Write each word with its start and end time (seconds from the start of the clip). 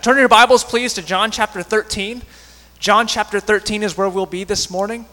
Turn 0.00 0.16
your 0.16 0.28
Bibles, 0.28 0.62
please, 0.62 0.94
to 0.94 1.02
John 1.02 1.32
chapter 1.32 1.60
13. 1.60 2.22
John 2.78 3.08
chapter 3.08 3.40
13 3.40 3.82
is 3.82 3.96
where 3.96 4.08
we'll 4.08 4.26
be 4.26 4.44
this 4.44 4.70
morning. 4.70 5.06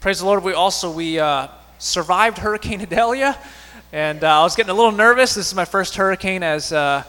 Praise 0.00 0.20
the 0.20 0.26
Lord. 0.26 0.44
We 0.44 0.52
also 0.52 0.92
we 0.92 1.18
uh, 1.18 1.48
survived 1.80 2.38
Hurricane 2.38 2.80
Idalia, 2.80 3.36
and 3.92 4.22
uh, 4.22 4.40
I 4.40 4.44
was 4.44 4.54
getting 4.54 4.70
a 4.70 4.74
little 4.74 4.92
nervous. 4.92 5.34
This 5.34 5.48
is 5.48 5.54
my 5.54 5.64
first 5.64 5.96
hurricane 5.96 6.44
as 6.44 6.70
uh, 6.70 7.02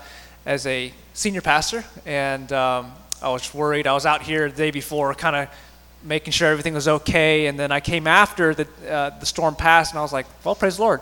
as 0.48 0.66
a 0.66 0.92
senior 1.14 1.42
pastor, 1.42 1.86
and 2.08 2.52
um, 2.54 2.92
I 3.22 3.30
was 3.30 3.54
worried. 3.54 3.86
I 3.86 3.94
was 3.94 4.08
out 4.08 4.24
here 4.24 4.50
the 4.50 4.58
day 4.58 4.72
before, 4.72 5.14
kind 5.14 5.36
of 5.36 5.50
making 6.02 6.32
sure 6.32 6.50
everything 6.50 6.74
was 6.74 6.88
okay, 6.88 7.46
and 7.46 7.60
then 7.60 7.72
I 7.72 7.82
came 7.82 8.08
after 8.08 8.56
the 8.56 8.68
uh, 8.90 9.12
the 9.20 9.28
storm 9.28 9.56
passed, 9.56 9.92
and 9.92 10.00
I 10.00 10.02
was 10.02 10.12
like, 10.14 10.26
"Well, 10.44 10.56
praise 10.56 10.78
the 10.78 10.82
Lord." 10.82 11.02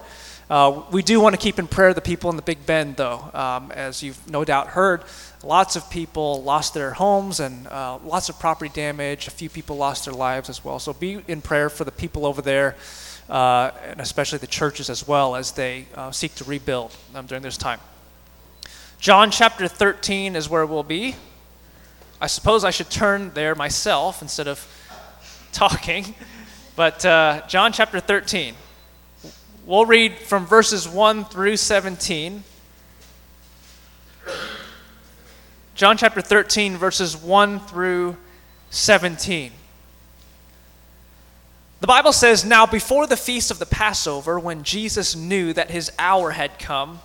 Uh, 0.49 0.83
we 0.91 1.01
do 1.01 1.21
want 1.21 1.33
to 1.33 1.39
keep 1.39 1.57
in 1.57 1.67
prayer 1.67 1.93
the 1.93 2.01
people 2.01 2.29
in 2.29 2.35
the 2.35 2.41
Big 2.41 2.65
Bend, 2.65 2.97
though. 2.97 3.29
Um, 3.33 3.71
as 3.71 4.03
you've 4.03 4.29
no 4.29 4.43
doubt 4.43 4.67
heard, 4.67 5.03
lots 5.41 5.75
of 5.75 5.89
people 5.89 6.43
lost 6.43 6.73
their 6.73 6.91
homes 6.91 7.39
and 7.39 7.67
uh, 7.67 7.97
lots 8.03 8.27
of 8.27 8.37
property 8.39 8.69
damage. 8.73 9.27
A 9.27 9.31
few 9.31 9.49
people 9.49 9.77
lost 9.77 10.05
their 10.05 10.13
lives 10.13 10.49
as 10.49 10.63
well. 10.63 10.79
So 10.79 10.93
be 10.93 11.23
in 11.27 11.41
prayer 11.41 11.69
for 11.69 11.85
the 11.85 11.91
people 11.91 12.25
over 12.25 12.41
there, 12.41 12.75
uh, 13.29 13.71
and 13.85 14.01
especially 14.01 14.39
the 14.39 14.47
churches 14.47 14.89
as 14.89 15.07
well 15.07 15.35
as 15.35 15.53
they 15.53 15.87
uh, 15.95 16.11
seek 16.11 16.35
to 16.35 16.43
rebuild 16.43 16.95
um, 17.15 17.25
during 17.25 17.41
this 17.41 17.57
time. 17.57 17.79
John 18.99 19.31
chapter 19.31 19.67
13 19.67 20.35
is 20.35 20.49
where 20.49 20.65
we'll 20.65 20.83
be. 20.83 21.15
I 22.19 22.27
suppose 22.27 22.63
I 22.63 22.71
should 22.71 22.89
turn 22.89 23.31
there 23.33 23.55
myself 23.55 24.21
instead 24.21 24.47
of 24.47 24.65
talking. 25.51 26.15
But 26.75 27.05
uh, 27.05 27.43
John 27.47 27.71
chapter 27.71 27.99
13. 27.99 28.55
We'll 29.65 29.85
read 29.85 30.17
from 30.17 30.45
verses 30.45 30.89
1 30.89 31.23
through 31.23 31.55
17. 31.55 32.43
John 35.73 35.95
chapter 35.95 36.19
13, 36.19 36.75
verses 36.75 37.15
1 37.15 37.61
through 37.61 38.17
17. 38.71 39.53
The 41.79 41.87
Bible 41.87 42.11
says, 42.11 42.43
Now 42.43 42.65
before 42.65 43.07
the 43.07 43.15
feast 43.15 43.51
of 43.51 43.59
the 43.59 43.65
Passover, 43.65 44.37
when 44.37 44.63
Jesus 44.63 45.15
knew 45.15 45.53
that 45.53 45.71
his 45.71 45.93
hour 45.97 46.31
had 46.31 46.59
come, 46.59 46.99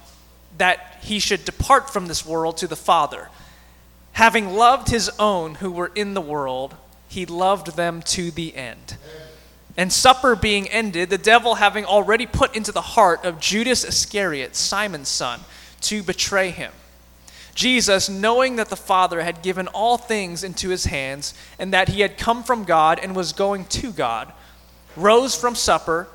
that 0.56 0.98
he 1.00 1.20
should 1.20 1.44
depart 1.44 1.90
from 1.90 2.06
this 2.06 2.26
world 2.26 2.56
to 2.56 2.66
the 2.66 2.74
Father, 2.74 3.28
having 4.14 4.54
loved 4.54 4.88
his 4.88 5.08
own 5.20 5.54
who 5.56 5.70
were 5.70 5.92
in 5.94 6.14
the 6.14 6.20
world, 6.20 6.74
he 7.06 7.24
loved 7.24 7.76
them 7.76 8.02
to 8.02 8.32
the 8.32 8.56
end. 8.56 8.96
And 9.78 9.92
supper 9.92 10.34
being 10.34 10.68
ended, 10.68 11.08
the 11.08 11.16
devil 11.16 11.54
having 11.54 11.84
already 11.84 12.26
put 12.26 12.56
into 12.56 12.72
the 12.72 12.80
heart 12.80 13.24
of 13.24 13.38
Judas 13.38 13.84
Iscariot, 13.84 14.56
Simon's 14.56 15.08
son, 15.08 15.38
to 15.82 16.02
betray 16.02 16.50
him. 16.50 16.72
Jesus, 17.54 18.08
knowing 18.08 18.56
that 18.56 18.70
the 18.70 18.76
Father 18.76 19.22
had 19.22 19.40
given 19.40 19.68
all 19.68 19.96
things 19.96 20.42
into 20.42 20.70
his 20.70 20.86
hands, 20.86 21.32
and 21.60 21.72
that 21.72 21.90
he 21.90 22.00
had 22.00 22.18
come 22.18 22.42
from 22.42 22.64
God 22.64 22.98
and 23.00 23.14
was 23.14 23.32
going 23.32 23.66
to 23.66 23.92
God, 23.92 24.32
rose 24.96 25.36
from 25.36 25.54
supper 25.54 26.08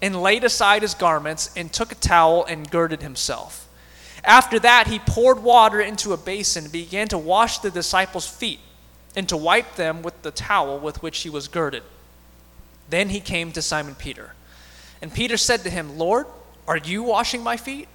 and 0.00 0.22
laid 0.22 0.42
aside 0.42 0.80
his 0.80 0.94
garments 0.94 1.50
and 1.54 1.70
took 1.70 1.92
a 1.92 1.96
towel 1.96 2.46
and 2.46 2.70
girded 2.70 3.02
himself. 3.02 3.68
After 4.24 4.58
that, 4.60 4.86
he 4.86 4.98
poured 4.98 5.42
water 5.42 5.82
into 5.82 6.14
a 6.14 6.16
basin 6.16 6.64
and 6.64 6.72
began 6.72 7.08
to 7.08 7.18
wash 7.18 7.58
the 7.58 7.70
disciples' 7.70 8.26
feet 8.26 8.60
and 9.14 9.28
to 9.28 9.36
wipe 9.36 9.76
them 9.76 10.00
with 10.00 10.22
the 10.22 10.30
towel 10.30 10.78
with 10.78 11.02
which 11.02 11.18
he 11.18 11.28
was 11.28 11.48
girded. 11.48 11.82
Then 12.90 13.08
he 13.08 13.20
came 13.20 13.52
to 13.52 13.62
Simon 13.62 13.94
Peter. 13.94 14.34
And 15.00 15.12
Peter 15.12 15.36
said 15.36 15.62
to 15.62 15.70
him, 15.70 15.96
Lord, 15.96 16.26
are 16.68 16.76
you 16.76 17.02
washing 17.02 17.42
my 17.42 17.56
feet? 17.56 17.88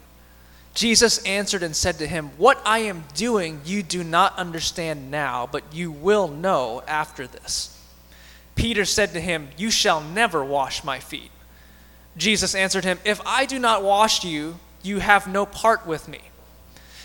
Jesus 0.74 1.24
answered 1.26 1.64
and 1.64 1.76
said 1.76 2.00
to 2.00 2.08
him, 2.08 2.32
What 2.38 2.62
I 2.66 2.80
am 2.80 3.06
doing 3.14 3.62
you 3.64 3.84
do 3.84 4.04
not 4.04 4.38
understand 4.38 5.10
now, 5.12 5.48
but 5.50 5.64
you 5.74 5.92
will 5.92 6.28
know 6.28 6.84
after 6.88 7.28
this. 7.28 7.72
Peter 8.56 8.84
said 8.86 9.14
to 9.14 9.22
him, 9.22 9.50
You 9.58 9.72
shall 9.72 10.02
never 10.02 10.44
wash 10.44 10.84
my 10.84 11.00
feet. 11.00 11.31
Jesus 12.18 12.56
answered 12.56 12.84
him, 12.84 13.00
If 13.06 13.22
I 13.25 13.46
do 13.46 13.59
not 13.59 13.84
wash 13.84 14.24
you, 14.24 14.59
you 14.84 15.00
have 15.00 15.28
no 15.28 15.46
part 15.46 15.86
with 15.86 16.08
me. 16.08 16.19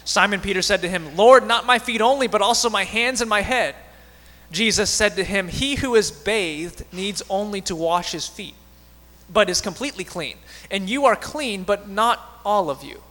Simon 0.05 0.41
Peter 0.41 0.63
said 0.63 0.83
to 0.83 0.89
him, 0.89 1.17
Lord, 1.17 1.47
not 1.47 1.67
my 1.67 1.79
feet 1.79 2.01
only, 2.01 2.27
but 2.27 2.43
also 2.43 2.71
my 2.71 2.85
hands 2.85 3.21
and 3.21 3.31
my 3.31 3.43
head. 3.43 3.75
Jesus 4.51 4.91
said 4.91 5.17
to 5.17 5.25
him, 5.25 5.49
He 5.49 5.77
who 5.77 5.95
is 5.95 6.11
bathed 6.11 6.85
needs 6.93 7.23
only 7.31 7.61
to 7.63 7.77
wash 7.77 8.13
his 8.13 8.27
feet, 8.27 8.55
but 9.33 9.49
is 9.49 9.61
completely 9.61 10.05
clean. 10.05 10.37
And 10.71 10.91
you 10.91 11.07
are 11.07 11.17
clean, 11.17 11.63
but 11.63 11.89
not 11.89 12.41
all 12.45 12.71
of 12.71 12.83
you. 12.83 13.03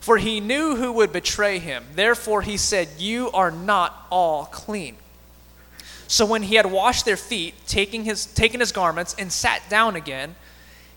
For 0.00 0.18
he 0.18 0.40
knew 0.40 0.76
who 0.76 0.92
would 0.92 1.12
betray 1.12 1.58
him. 1.58 1.84
Therefore 1.94 2.42
he 2.42 2.56
said, 2.56 2.88
You 2.98 3.30
are 3.32 3.50
not 3.50 4.06
all 4.10 4.46
clean. 4.46 4.96
So 6.08 6.24
when 6.24 6.44
he 6.44 6.54
had 6.54 6.66
washed 6.66 7.04
their 7.04 7.16
feet, 7.16 7.54
taking 7.66 8.04
his, 8.04 8.26
taken 8.26 8.60
his 8.60 8.70
garments, 8.70 9.16
and 9.18 9.32
sat 9.32 9.68
down 9.68 9.96
again, 9.96 10.36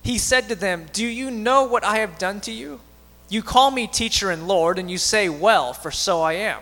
he 0.04 0.18
said 0.18 0.48
to 0.50 0.56
them, 0.56 0.86
Do 0.94 1.08
you 1.08 1.32
know 1.32 1.64
what 1.64 1.84
I 1.84 1.98
have 1.98 2.20
done 2.20 2.42
to 2.42 2.52
you? 2.52 2.82
You 3.30 3.42
call 3.42 3.72
me 3.72 3.88
teacher 3.88 4.30
and 4.30 4.48
Lord, 4.48 4.78
and 4.78 4.92
you 4.92 4.98
say, 4.98 5.30
Well, 5.30 5.74
for 5.74 5.90
so 5.90 6.22
I 6.22 6.34
am. 6.34 6.62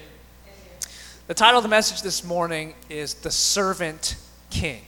The 1.27 1.35
title 1.35 1.59
of 1.59 1.63
the 1.63 1.69
message 1.69 2.01
this 2.01 2.23
morning 2.23 2.73
is 2.89 3.13
The 3.13 3.29
Servant 3.29 4.15
King. 4.49 4.81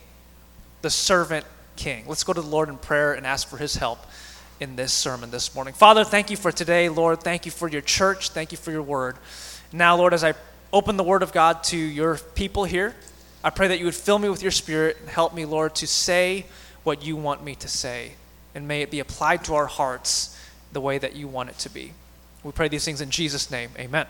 The 0.81 0.89
Servant 0.89 1.45
King. 1.75 2.05
Let's 2.07 2.23
go 2.23 2.33
to 2.33 2.41
the 2.41 2.47
Lord 2.47 2.69
in 2.69 2.77
prayer 2.77 3.13
and 3.13 3.25
ask 3.25 3.47
for 3.47 3.57
his 3.57 3.75
help 3.75 3.99
in 4.59 4.75
this 4.75 4.91
sermon 4.91 5.29
this 5.29 5.53
morning. 5.53 5.75
Father, 5.75 6.03
thank 6.03 6.31
you 6.31 6.35
for 6.35 6.51
today. 6.51 6.89
Lord, 6.89 7.21
thank 7.21 7.45
you 7.45 7.51
for 7.51 7.69
your 7.69 7.81
church. 7.81 8.31
Thank 8.31 8.51
you 8.51 8.57
for 8.57 8.71
your 8.71 8.81
word. 8.81 9.15
Now, 9.71 9.95
Lord, 9.95 10.11
as 10.11 10.23
I 10.23 10.33
open 10.73 10.97
the 10.97 11.03
word 11.03 11.21
of 11.21 11.31
God 11.33 11.63
to 11.65 11.77
your 11.77 12.17
people 12.17 12.63
here, 12.63 12.95
I 13.43 13.51
pray 13.51 13.67
that 13.67 13.77
you 13.77 13.85
would 13.85 13.95
fill 13.95 14.17
me 14.17 14.27
with 14.27 14.41
your 14.41 14.51
spirit 14.51 14.97
and 15.01 15.09
help 15.09 15.35
me, 15.35 15.45
Lord, 15.45 15.75
to 15.75 15.87
say 15.87 16.47
what 16.83 17.05
you 17.05 17.15
want 17.15 17.43
me 17.43 17.53
to 17.55 17.67
say. 17.67 18.13
And 18.55 18.67
may 18.67 18.81
it 18.81 18.89
be 18.89 18.99
applied 18.99 19.43
to 19.45 19.53
our 19.53 19.67
hearts 19.67 20.37
the 20.73 20.81
way 20.81 20.97
that 20.97 21.15
you 21.15 21.27
want 21.27 21.49
it 21.51 21.59
to 21.59 21.69
be. 21.69 21.93
We 22.43 22.51
pray 22.51 22.69
these 22.69 22.83
things 22.83 23.01
in 23.01 23.11
Jesus' 23.11 23.51
name. 23.51 23.69
Amen. 23.77 24.07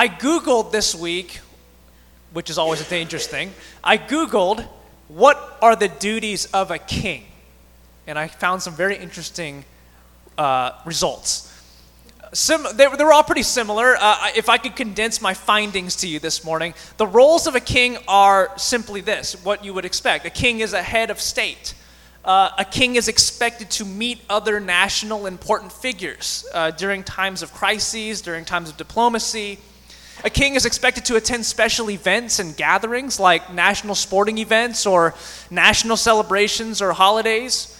I 0.00 0.08
Googled 0.08 0.72
this 0.72 0.94
week, 0.94 1.40
which 2.32 2.48
is 2.48 2.56
always 2.56 2.80
a 2.80 2.88
dangerous 2.88 3.26
thing. 3.26 3.52
I 3.84 3.98
Googled, 3.98 4.66
what 5.08 5.58
are 5.60 5.76
the 5.76 5.88
duties 5.88 6.46
of 6.54 6.70
a 6.70 6.78
king? 6.78 7.26
And 8.06 8.18
I 8.18 8.26
found 8.26 8.62
some 8.62 8.72
very 8.72 8.96
interesting 8.96 9.62
uh, 10.38 10.72
results. 10.86 11.52
Sim- 12.32 12.64
they, 12.76 12.86
they, 12.86 13.04
were 13.04 13.12
all 13.12 13.22
pretty 13.22 13.42
similar. 13.42 13.94
Uh, 14.00 14.30
if 14.34 14.48
I 14.48 14.56
could 14.56 14.74
condense 14.74 15.20
my 15.20 15.34
findings 15.34 15.96
to 15.96 16.08
you 16.08 16.18
this 16.18 16.44
morning, 16.44 16.72
the 16.96 17.06
roles 17.06 17.46
of 17.46 17.54
a 17.54 17.60
king 17.60 17.98
are 18.08 18.56
simply 18.56 19.02
this 19.02 19.44
what 19.44 19.66
you 19.66 19.74
would 19.74 19.84
expect. 19.84 20.24
A 20.24 20.30
king 20.30 20.60
is 20.60 20.72
a 20.72 20.82
head 20.82 21.10
of 21.10 21.20
state. 21.20 21.74
Uh, 22.24 22.48
a 22.56 22.64
king 22.64 22.96
is 22.96 23.06
expected 23.06 23.70
to 23.72 23.84
meet 23.84 24.22
other 24.30 24.60
national 24.60 25.26
important 25.26 25.70
figures 25.70 26.46
uh, 26.54 26.70
during 26.70 27.04
times 27.04 27.42
of 27.42 27.52
crises, 27.52 28.22
during 28.22 28.46
times 28.46 28.70
of 28.70 28.78
diplomacy, 28.78 29.58
a 30.24 30.30
king 30.30 30.54
is 30.54 30.66
expected 30.66 31.04
to 31.06 31.16
attend 31.16 31.46
special 31.46 31.90
events 31.90 32.38
and 32.38 32.56
gatherings 32.56 33.18
like 33.18 33.52
national 33.52 33.94
sporting 33.94 34.38
events 34.38 34.86
or 34.86 35.14
national 35.50 35.96
celebrations 35.96 36.82
or 36.82 36.92
holidays. 36.92 37.76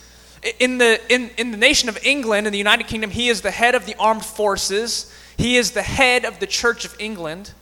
In 0.58 0.78
the, 0.78 1.00
in, 1.12 1.30
in 1.36 1.50
the 1.50 1.58
nation 1.58 1.88
of 1.88 1.98
England, 2.04 2.46
in 2.46 2.52
the 2.52 2.58
United 2.58 2.86
Kingdom, 2.86 3.10
he 3.10 3.28
is 3.28 3.42
the 3.42 3.50
head 3.50 3.74
of 3.74 3.84
the 3.84 3.94
armed 3.98 4.24
forces, 4.24 5.12
he 5.36 5.56
is 5.56 5.72
the 5.72 5.82
head 5.82 6.24
of 6.24 6.38
the 6.40 6.46
Church 6.46 6.84
of 6.84 6.96
England. 6.98 7.52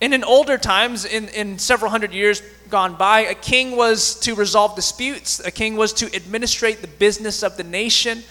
And 0.00 0.14
in 0.14 0.24
older 0.24 0.56
times, 0.56 1.04
in, 1.04 1.28
in 1.28 1.58
several 1.58 1.90
hundred 1.90 2.12
years 2.12 2.42
gone 2.70 2.96
by, 2.96 3.20
a 3.20 3.34
king 3.34 3.76
was 3.76 4.18
to 4.20 4.34
resolve 4.34 4.74
disputes, 4.74 5.40
a 5.40 5.50
king 5.50 5.76
was 5.76 5.92
to 5.94 6.14
administrate 6.14 6.80
the 6.80 6.88
business 6.88 7.42
of 7.42 7.58
the 7.58 7.64
nation, 7.64 8.22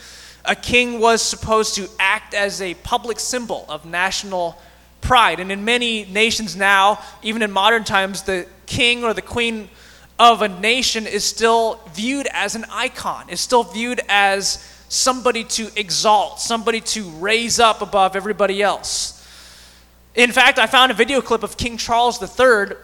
a 0.46 0.56
king 0.56 1.00
was 1.00 1.22
supposed 1.22 1.76
to 1.76 1.88
act 2.00 2.34
as 2.34 2.60
a 2.60 2.74
public 2.76 3.20
symbol 3.20 3.66
of 3.70 3.86
national 3.86 4.60
pride. 5.02 5.40
And 5.40 5.52
in 5.52 5.66
many 5.66 6.06
nations 6.06 6.56
now, 6.56 7.02
even 7.24 7.42
in 7.42 7.52
modern 7.52 7.84
times, 7.84 8.24
the 8.24 8.48
king 8.66 9.04
or 9.04 9.14
the 9.14 9.22
queen 9.22 9.70
of 10.20 10.42
a 10.42 10.48
nation 10.48 11.08
is 11.08 11.24
still 11.24 11.80
viewed 11.94 12.28
as 12.34 12.56
an 12.56 12.66
icon, 12.70 13.30
is 13.30 13.40
still 13.40 13.64
viewed 13.64 14.02
as 14.10 14.64
somebody 14.90 15.44
to 15.46 15.70
exalt, 15.80 16.40
somebody 16.40 16.82
to 16.82 17.04
raise 17.12 17.60
up 17.60 17.82
above 17.82 18.16
everybody 18.16 18.62
else. 18.62 19.16
In 20.16 20.32
fact, 20.32 20.60
I 20.60 20.68
found 20.68 20.92
a 20.92 20.96
video 20.96 21.22
clip 21.22 21.44
of 21.44 21.56
King 21.56 21.78
Charles 21.78 22.22
III 22.22 22.76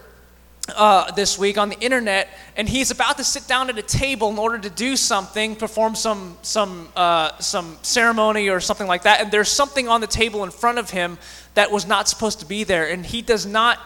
uh, 0.74 1.10
this 1.12 1.38
week 1.38 1.58
on 1.58 1.68
the 1.68 1.78
internet, 1.78 2.28
and 2.56 2.68
he's 2.68 2.90
about 2.90 3.16
to 3.18 3.24
sit 3.24 3.46
down 3.46 3.68
at 3.68 3.78
a 3.78 3.82
table 3.82 4.30
in 4.30 4.38
order 4.38 4.58
to 4.58 4.70
do 4.70 4.96
something, 4.96 5.54
perform 5.54 5.94
some 5.94 6.36
some 6.42 6.88
uh, 6.96 7.36
some 7.38 7.76
ceremony 7.82 8.48
or 8.48 8.60
something 8.60 8.86
like 8.86 9.02
that. 9.02 9.20
And 9.20 9.30
there's 9.30 9.50
something 9.50 9.88
on 9.88 10.00
the 10.00 10.06
table 10.06 10.44
in 10.44 10.50
front 10.50 10.78
of 10.78 10.90
him 10.90 11.18
that 11.56 11.70
was 11.72 11.86
not 11.86 12.06
supposed 12.06 12.40
to 12.40 12.46
be 12.46 12.64
there, 12.64 12.88
and 12.88 13.04
he 13.04 13.22
does 13.22 13.46
not 13.46 13.80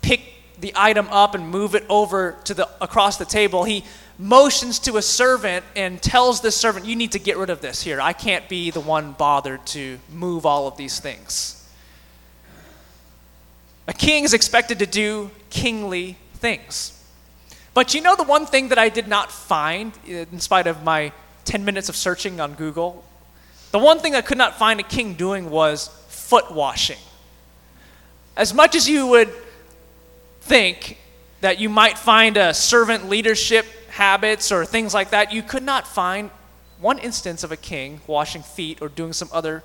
pick 0.00 0.20
the 0.60 0.72
item 0.74 1.08
up 1.10 1.34
and 1.34 1.50
move 1.50 1.74
it 1.74 1.84
over 1.88 2.36
to 2.44 2.54
the 2.54 2.68
across 2.80 3.18
the 3.18 3.24
table. 3.24 3.64
He 3.64 3.84
motions 4.16 4.78
to 4.80 4.96
a 4.96 5.02
servant 5.02 5.64
and 5.74 6.00
tells 6.00 6.40
this 6.40 6.56
servant, 6.56 6.86
"You 6.86 6.96
need 6.96 7.12
to 7.12 7.18
get 7.18 7.36
rid 7.36 7.50
of 7.50 7.60
this 7.60 7.82
here. 7.82 8.00
I 8.00 8.12
can't 8.12 8.48
be 8.48 8.70
the 8.70 8.80
one 8.80 9.12
bothered 9.12 9.66
to 9.66 9.98
move 10.08 10.46
all 10.46 10.66
of 10.66 10.76
these 10.76 11.00
things." 11.00 11.64
A 13.88 13.92
king 13.92 14.24
is 14.24 14.32
expected 14.32 14.78
to 14.78 14.86
do 14.86 15.30
kingly 15.50 16.16
things. 16.34 16.92
But 17.74 17.92
you 17.92 18.00
know 18.00 18.16
the 18.16 18.22
one 18.22 18.46
thing 18.46 18.68
that 18.68 18.78
I 18.78 18.88
did 18.88 19.06
not 19.08 19.30
find, 19.30 19.92
uh, 20.08 20.12
in 20.32 20.40
spite 20.40 20.66
of 20.66 20.82
my 20.82 21.12
10 21.44 21.64
minutes 21.64 21.88
of 21.88 21.96
searching 21.96 22.40
on 22.40 22.54
Google? 22.54 23.04
The 23.72 23.78
one 23.78 24.00
thing 24.00 24.14
I 24.14 24.22
could 24.22 24.38
not 24.38 24.58
find 24.58 24.80
a 24.80 24.82
king 24.82 25.14
doing 25.14 25.50
was 25.50 25.90
foot 26.08 26.50
washing. 26.50 26.98
As 28.36 28.52
much 28.52 28.74
as 28.74 28.88
you 28.88 29.06
would 29.06 29.32
think 30.42 30.98
that 31.40 31.58
you 31.58 31.68
might 31.68 31.98
find 31.98 32.36
a 32.36 32.52
servant 32.52 33.08
leadership 33.08 33.66
habits 33.88 34.52
or 34.52 34.64
things 34.64 34.92
like 34.92 35.10
that, 35.10 35.32
you 35.32 35.42
could 35.42 35.62
not 35.62 35.86
find 35.86 36.30
one 36.78 36.98
instance 36.98 37.42
of 37.42 37.50
a 37.50 37.56
king 37.56 38.00
washing 38.06 38.42
feet 38.42 38.82
or 38.82 38.88
doing 38.88 39.12
some 39.12 39.28
other 39.32 39.62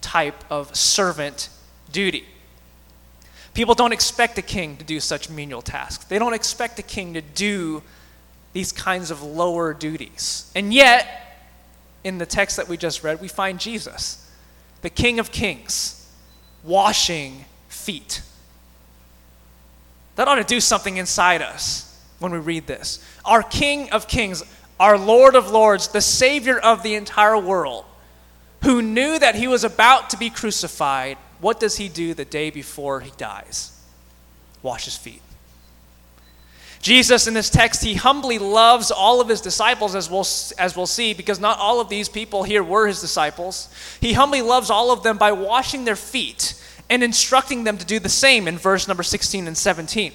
type 0.00 0.44
of 0.50 0.74
servant 0.76 1.48
duty. 1.90 2.24
People 3.54 3.74
don't 3.74 3.92
expect 3.92 4.36
a 4.36 4.42
king 4.42 4.76
to 4.76 4.84
do 4.84 5.00
such 5.00 5.30
menial 5.30 5.62
tasks. 5.62 6.04
They 6.04 6.18
don't 6.18 6.34
expect 6.34 6.78
a 6.78 6.82
king 6.82 7.14
to 7.14 7.22
do 7.22 7.82
these 8.52 8.72
kinds 8.72 9.10
of 9.10 9.22
lower 9.22 9.72
duties. 9.72 10.50
And 10.54 10.74
yet, 10.74 11.38
in 12.02 12.18
the 12.18 12.26
text 12.26 12.56
that 12.56 12.68
we 12.68 12.76
just 12.76 13.02
read, 13.02 13.20
we 13.20 13.28
find 13.28 13.58
Jesus, 13.58 14.30
the 14.82 14.90
King 14.90 15.18
of 15.18 15.32
Kings, 15.32 16.10
washing 16.62 17.44
feet. 17.84 18.22
That 20.16 20.28
ought 20.28 20.36
to 20.36 20.44
do 20.44 20.60
something 20.60 20.96
inside 20.96 21.42
us 21.42 22.00
when 22.18 22.32
we 22.32 22.38
read 22.38 22.66
this. 22.66 23.04
Our 23.24 23.42
King 23.42 23.90
of 23.90 24.08
Kings, 24.08 24.42
our 24.78 24.96
Lord 24.96 25.34
of 25.34 25.50
Lords, 25.50 25.88
the 25.88 26.00
Savior 26.00 26.58
of 26.58 26.82
the 26.82 26.94
entire 26.94 27.38
world, 27.38 27.84
who 28.62 28.80
knew 28.80 29.18
that 29.18 29.34
he 29.34 29.48
was 29.48 29.64
about 29.64 30.10
to 30.10 30.16
be 30.16 30.30
crucified 30.30 31.18
what 31.40 31.60
does 31.60 31.76
he 31.76 31.90
do 31.90 32.14
the 32.14 32.24
day 32.24 32.48
before 32.48 33.00
he 33.00 33.12
dies? 33.18 33.78
Wash 34.62 34.86
his 34.86 34.96
feet. 34.96 35.20
Jesus, 36.80 37.26
in 37.26 37.34
this 37.34 37.50
text, 37.50 37.82
he 37.82 37.94
humbly 37.94 38.38
loves 38.38 38.90
all 38.90 39.20
of 39.20 39.28
his 39.28 39.42
disciples, 39.42 39.94
as 39.94 40.08
we'll, 40.08 40.26
as 40.58 40.74
we'll 40.74 40.86
see, 40.86 41.12
because 41.12 41.38
not 41.38 41.58
all 41.58 41.80
of 41.80 41.90
these 41.90 42.08
people 42.08 42.44
here 42.44 42.62
were 42.62 42.86
his 42.86 43.02
disciples. 43.02 43.68
He 44.00 44.14
humbly 44.14 44.40
loves 44.40 44.70
all 44.70 44.90
of 44.90 45.02
them 45.02 45.18
by 45.18 45.32
washing 45.32 45.84
their 45.84 45.96
feet 45.96 46.54
and 46.90 47.02
instructing 47.02 47.64
them 47.64 47.78
to 47.78 47.84
do 47.84 47.98
the 47.98 48.08
same 48.08 48.46
in 48.46 48.58
verse 48.58 48.86
number 48.88 49.02
16 49.02 49.46
and 49.46 49.56
17. 49.56 50.12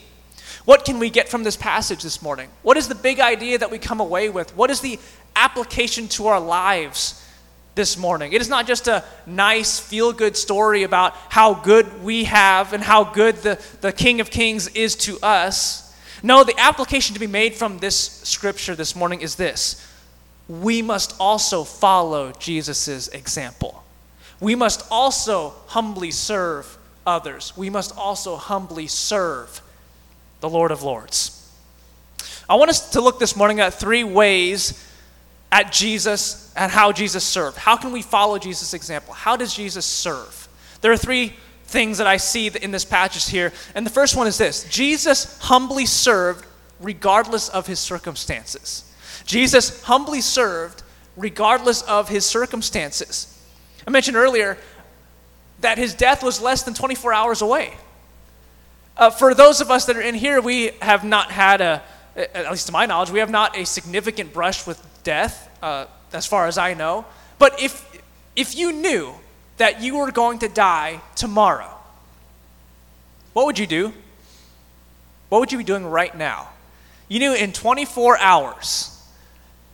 What 0.66 0.86
can 0.86 1.00
we 1.00 1.10
get 1.10 1.30
from 1.30 1.44
this 1.44 1.56
passage 1.56 2.04
this 2.04 2.22
morning? 2.22 2.50
What 2.62 2.78
is 2.78 2.88
the 2.88 2.96
big 2.96 3.20
idea 3.20 3.58
that 3.58 3.72
we 3.72 3.80
come 3.80 4.00
away 4.00 4.30
with? 4.30 4.56
What 4.56 4.70
is 4.70 4.82
the 4.82 5.00
application 5.36 6.08
to 6.10 6.28
our 6.28 6.40
lives 6.40 7.26
this 7.80 7.98
morning. 7.98 8.34
It 8.34 8.42
is 8.42 8.50
not 8.50 8.68
just 8.68 8.90
a 8.90 9.06
nice, 9.26 9.80
feel 9.80 10.12
good 10.12 10.36
story 10.36 10.84
about 10.84 11.16
how 11.30 11.54
good 11.54 12.04
we 12.04 12.26
have 12.26 12.74
and 12.74 12.84
how 12.84 13.06
good 13.06 13.38
the, 13.38 13.58
the 13.80 13.94
King 13.94 14.20
of 14.20 14.30
Kings 14.30 14.68
is 14.70 14.98
to 14.98 15.18
us. 15.24 15.96
No, 16.22 16.44
the 16.44 16.60
application 16.60 17.14
to 17.14 17.22
be 17.22 17.28
made 17.28 17.56
from 17.56 17.80
this 17.80 17.96
scripture 17.96 18.76
this 18.76 18.98
morning 18.98 19.22
is 19.22 19.36
this 19.36 19.86
we 20.50 20.82
must 20.82 21.16
also 21.20 21.64
follow 21.64 22.34
Jesus' 22.34 23.08
example. 23.08 23.84
We 24.40 24.56
must 24.56 24.86
also 24.90 25.54
humbly 25.68 26.12
serve 26.12 26.78
others. 27.06 27.56
We 27.58 27.70
must 27.70 27.96
also 27.98 28.36
humbly 28.36 28.88
serve 28.88 29.62
the 30.40 30.50
Lord 30.50 30.72
of 30.72 30.84
Lords. 30.84 31.36
I 32.48 32.56
want 32.56 32.70
us 32.70 32.92
to 32.92 33.02
look 33.02 33.20
this 33.20 33.36
morning 33.36 33.60
at 33.60 33.74
three 33.74 34.04
ways 34.04 34.86
at 35.52 35.72
Jesus 35.72 36.54
and 36.56 36.72
how 36.72 36.92
Jesus 36.92 37.24
served. 37.24 37.58
How 37.58 37.76
can 37.76 37.92
we 37.92 38.02
follow 38.02 38.38
Jesus' 38.38 38.74
example? 38.74 39.14
How 39.14 39.36
does 39.36 39.54
Jesus 39.54 39.86
serve? 39.86 40.48
There 40.82 40.92
are 40.92 40.98
three 40.98 41.34
things 41.66 41.98
that 42.00 42.08
I 42.08 42.18
see 42.18 42.48
in 42.48 42.72
this 42.72 42.86
passage 42.86 43.30
here. 43.30 43.54
And 43.76 43.86
the 43.86 43.92
first 43.92 44.16
one 44.16 44.28
is 44.28 44.38
this 44.38 44.68
Jesus 44.70 45.38
humbly 45.40 45.86
served 45.86 46.46
regardless 46.80 47.50
of 47.50 47.68
his 47.68 47.80
circumstances. 47.80 48.92
Jesus 49.26 49.84
humbly 49.84 50.22
served 50.22 50.84
regardless 51.16 51.82
of 51.84 52.10
his 52.10 52.26
circumstances. 52.26 53.39
I 53.90 53.92
mentioned 53.92 54.18
earlier 54.18 54.56
that 55.62 55.80
his 55.80 55.96
death 55.96 56.22
was 56.22 56.40
less 56.40 56.62
than 56.62 56.76
24 56.76 57.12
hours 57.12 57.42
away. 57.42 57.74
Uh, 58.96 59.10
for 59.10 59.34
those 59.34 59.62
of 59.62 59.72
us 59.72 59.88
that 59.88 59.98
are 59.98 60.02
in 60.02 60.14
here, 60.14 60.42
we 60.42 60.74
have 60.80 61.04
not 61.04 61.32
had 61.32 61.60
a, 61.60 61.82
at 62.16 62.52
least 62.52 62.68
to 62.68 62.72
my 62.72 62.86
knowledge, 62.86 63.10
we 63.10 63.18
have 63.18 63.32
not 63.32 63.58
a 63.58 63.66
significant 63.66 64.32
brush 64.32 64.68
with 64.68 64.80
death, 65.02 65.50
uh, 65.64 65.88
as 66.14 66.28
far 66.28 66.46
as 66.46 66.60
I 66.60 66.76
know. 66.76 67.04
But 67.40 67.60
if, 67.60 67.84
if 68.36 68.56
you 68.56 68.74
knew 68.74 69.16
that 69.58 69.82
you 69.82 69.98
were 69.98 70.12
going 70.12 70.38
to 70.40 70.50
die 70.50 71.02
tomorrow, 71.16 71.76
what 73.34 73.48
would 73.48 73.58
you 73.58 73.66
do? 73.66 73.92
What 75.30 75.40
would 75.40 75.52
you 75.52 75.58
be 75.58 75.64
doing 75.64 75.88
right 75.88 76.16
now? 76.16 76.50
You 77.08 77.18
knew 77.18 77.34
in 77.34 77.54
24 77.54 78.20
hours 78.20 79.04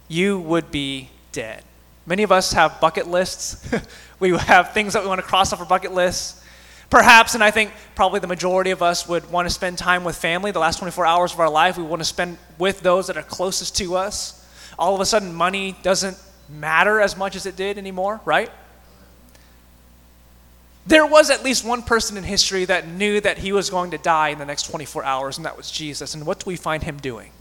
you 0.08 0.40
would 0.40 0.72
be 0.72 1.10
dead. 1.34 1.66
Many 2.06 2.24
of 2.24 2.32
us 2.32 2.54
have 2.54 2.80
bucket 2.80 3.08
lists. 3.08 3.70
we 4.20 4.38
have 4.38 4.74
things 4.74 4.94
that 4.94 5.04
we 5.04 5.10
want 5.10 5.22
to 5.22 5.28
cross 5.28 5.54
off 5.54 5.60
our 5.60 5.66
bucket 5.66 5.94
lists. 5.94 6.42
Perhaps, 6.90 7.34
and 7.36 7.44
I 7.44 7.52
think 7.52 7.72
probably 7.96 8.20
the 8.20 8.28
majority 8.28 8.72
of 8.72 8.82
us 8.82 9.08
would 9.08 9.30
want 9.32 9.48
to 9.48 9.54
spend 9.54 9.78
time 9.78 10.04
with 10.04 10.16
family. 10.16 10.52
The 10.52 10.60
last 10.60 10.80
24 10.80 11.06
hours 11.06 11.34
of 11.34 11.40
our 11.40 11.50
life, 11.50 11.78
we 11.78 11.84
want 11.84 12.02
to 12.02 12.06
spend 12.06 12.38
with 12.60 12.82
those 12.82 13.08
that 13.08 13.18
are 13.18 13.24
closest 13.24 13.76
to 13.78 13.96
us 13.96 14.42
all 14.78 14.96
of 14.96 15.02
a 15.02 15.06
sudden 15.06 15.34
money 15.34 15.76
doesn't 15.84 16.18
matter 16.50 17.00
as 17.00 17.18
much 17.18 17.36
as 17.36 17.46
it 17.46 17.56
did 17.56 17.78
anymore, 17.78 18.22
right? 18.26 18.50
There 20.88 21.06
was 21.06 21.30
at 21.30 21.44
least 21.44 21.66
one 21.66 21.82
person 21.82 22.16
in 22.18 22.24
history 22.24 22.66
that 22.66 22.88
knew 22.88 23.20
that 23.22 23.40
he 23.40 23.52
was 23.52 23.70
going 23.70 23.92
to 23.92 23.98
die 23.98 24.30
in 24.30 24.38
the 24.38 24.46
next 24.46 24.70
24 24.70 25.04
hours, 25.04 25.38
and 25.38 25.46
that 25.46 25.58
was 25.58 25.72
Jesus. 25.72 26.14
And 26.14 26.26
what 26.26 26.40
do 26.40 26.44
we 26.48 26.56
find 26.56 26.84
him 26.84 26.98
doing? 26.98 27.32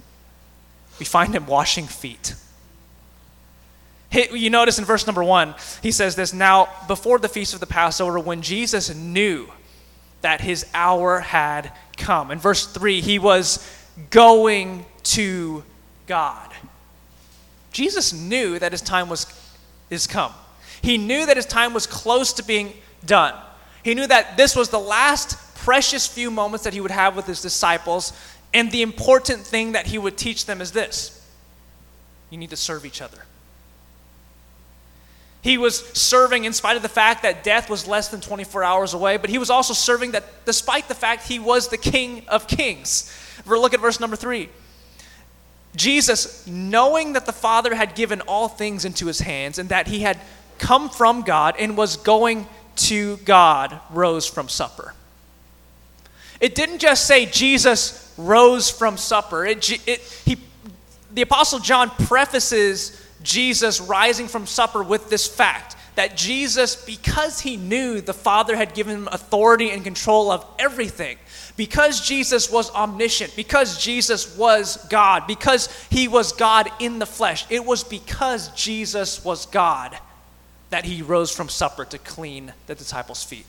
We 0.99 1.05
find 1.05 1.35
him 1.35 1.47
washing 1.47 1.87
feet. 1.87 2.35
You 4.15 4.51
notice 4.51 4.79
in 4.79 4.85
verse 4.85 5.07
number 5.07 5.25
one, 5.25 5.55
he 5.83 5.91
says 5.91 6.15
this 6.15 6.33
Now, 6.33 6.69
before 6.87 7.19
the 7.19 7.29
feast 7.29 7.53
of 7.55 7.61
the 7.61 7.67
Passover, 7.67 8.19
when 8.19 8.43
Jesus 8.43 8.95
knew 8.95 9.49
that 10.25 10.41
his 10.41 10.65
hour 10.73 11.21
had 11.21 11.71
come. 11.99 12.31
In 12.31 12.39
verse 12.39 12.67
three, 12.67 13.03
he 13.03 13.19
was 13.19 13.63
going 14.09 14.87
to 15.03 15.63
God. 16.07 16.51
Jesus 17.73 18.15
knew 18.15 18.59
that 18.59 18.73
his 18.73 18.81
time 18.81 19.11
was 19.11 19.27
is 19.91 20.07
come. 20.07 20.33
He 20.81 20.97
knew 20.97 21.27
that 21.27 21.37
his 21.37 21.45
time 21.45 21.75
was 21.75 21.87
close 21.87 22.33
to 22.35 22.43
being 22.43 22.73
done. 23.05 23.35
He 23.83 23.95
knew 23.95 24.07
that 24.07 24.39
this 24.39 24.57
was 24.57 24.71
the 24.71 24.81
last 24.81 25.37
precious 25.57 26.07
few 26.07 26.31
moments 26.31 26.65
that 26.65 26.73
he 26.73 26.81
would 26.81 26.91
have 26.91 27.17
with 27.17 27.27
his 27.27 27.43
disciples, 27.43 28.13
and 28.55 28.71
the 28.71 28.81
important 28.81 29.41
thing 29.43 29.73
that 29.73 29.87
he 29.87 29.99
would 29.99 30.17
teach 30.17 30.47
them 30.47 30.61
is 30.61 30.73
this 30.73 31.21
you 32.31 32.39
need 32.39 32.51
to 32.51 32.57
serve 32.57 32.87
each 32.87 33.03
other. 33.03 33.19
He 35.45 35.59
was 35.59 35.87
serving 35.91 36.47
in 36.47 36.55
spite 36.55 36.77
of 36.77 36.83
the 36.83 36.89
fact 36.89 37.23
that 37.23 37.45
death 37.45 37.69
was 37.69 37.87
less 37.87 38.09
than 38.09 38.23
24 38.23 38.65
hours 38.65 38.95
away, 38.95 39.19
but 39.19 39.29
he 39.29 39.37
was 39.37 39.51
also 39.51 39.75
serving 39.75 40.13
that 40.13 40.47
despite 40.47 40.89
the 40.89 40.95
fact 40.95 41.29
he 41.29 41.39
was 41.39 41.69
the 41.69 41.77
King 41.77 42.25
of 42.29 42.49
Kings. 42.49 43.15
Look 43.45 43.75
at 43.75 43.81
verse 43.81 44.01
number 44.01 44.17
three. 44.17 44.49
Jesus, 45.77 46.47
knowing 46.47 47.13
that 47.13 47.27
the 47.27 47.33
Father 47.33 47.75
had 47.75 47.95
given 47.95 48.23
all 48.23 48.49
things 48.49 48.87
into 48.87 49.05
his 49.05 49.21
hands 49.21 49.59
and 49.59 49.69
that 49.69 49.87
he 49.87 50.01
had 50.01 50.19
come 50.57 50.89
from 50.89 51.21
God 51.21 51.57
and 51.59 51.77
was 51.77 51.99
going 51.99 52.47
to 52.77 53.19
God, 53.19 53.79
rose 53.91 54.27
from 54.27 54.49
supper. 54.49 54.95
It 56.41 56.55
didn't 56.55 56.79
just 56.79 57.07
say 57.07 57.27
Jesus 57.27 58.15
rose 58.17 58.71
from 58.71 58.97
supper. 58.97 59.45
It, 59.45 59.87
it, 59.87 60.01
he, 60.25 60.39
the 61.13 61.21
Apostle 61.21 61.59
John 61.59 61.91
prefaces 61.91 63.04
Jesus 63.25 63.81
rising 63.81 64.29
from 64.29 64.47
supper 64.47 64.83
with 64.83 65.11
this 65.11 65.27
fact 65.27 65.77
that 65.97 66.17
Jesus, 66.17 66.77
because 66.85 67.41
he 67.41 67.57
knew 67.57 68.01
the 68.01 68.13
Father 68.13 68.57
had 68.57 68.75
given 68.75 68.95
him 68.95 69.09
authority 69.11 69.71
and 69.71 69.83
control 69.85 70.31
of 70.31 70.45
everything, 70.59 71.17
because 71.57 72.01
Jesus 72.01 72.51
was 72.51 72.71
omniscient, 72.73 73.35
because 73.37 73.83
Jesus 73.83 74.37
was 74.37 74.77
God, 74.89 75.27
because 75.27 75.69
he 75.91 76.09
was 76.09 76.33
God 76.33 76.69
in 76.81 76.99
the 76.99 77.07
flesh, 77.07 77.47
it 77.49 77.65
was 77.65 77.85
because 77.85 78.49
Jesus 78.51 79.25
was 79.25 79.47
God 79.47 79.97
that 80.71 80.85
he 80.85 81.03
rose 81.03 81.31
from 81.31 81.49
supper 81.49 81.85
to 81.85 81.99
clean 81.99 82.53
the 82.67 82.75
disciples' 82.75 83.23
feet. 83.23 83.47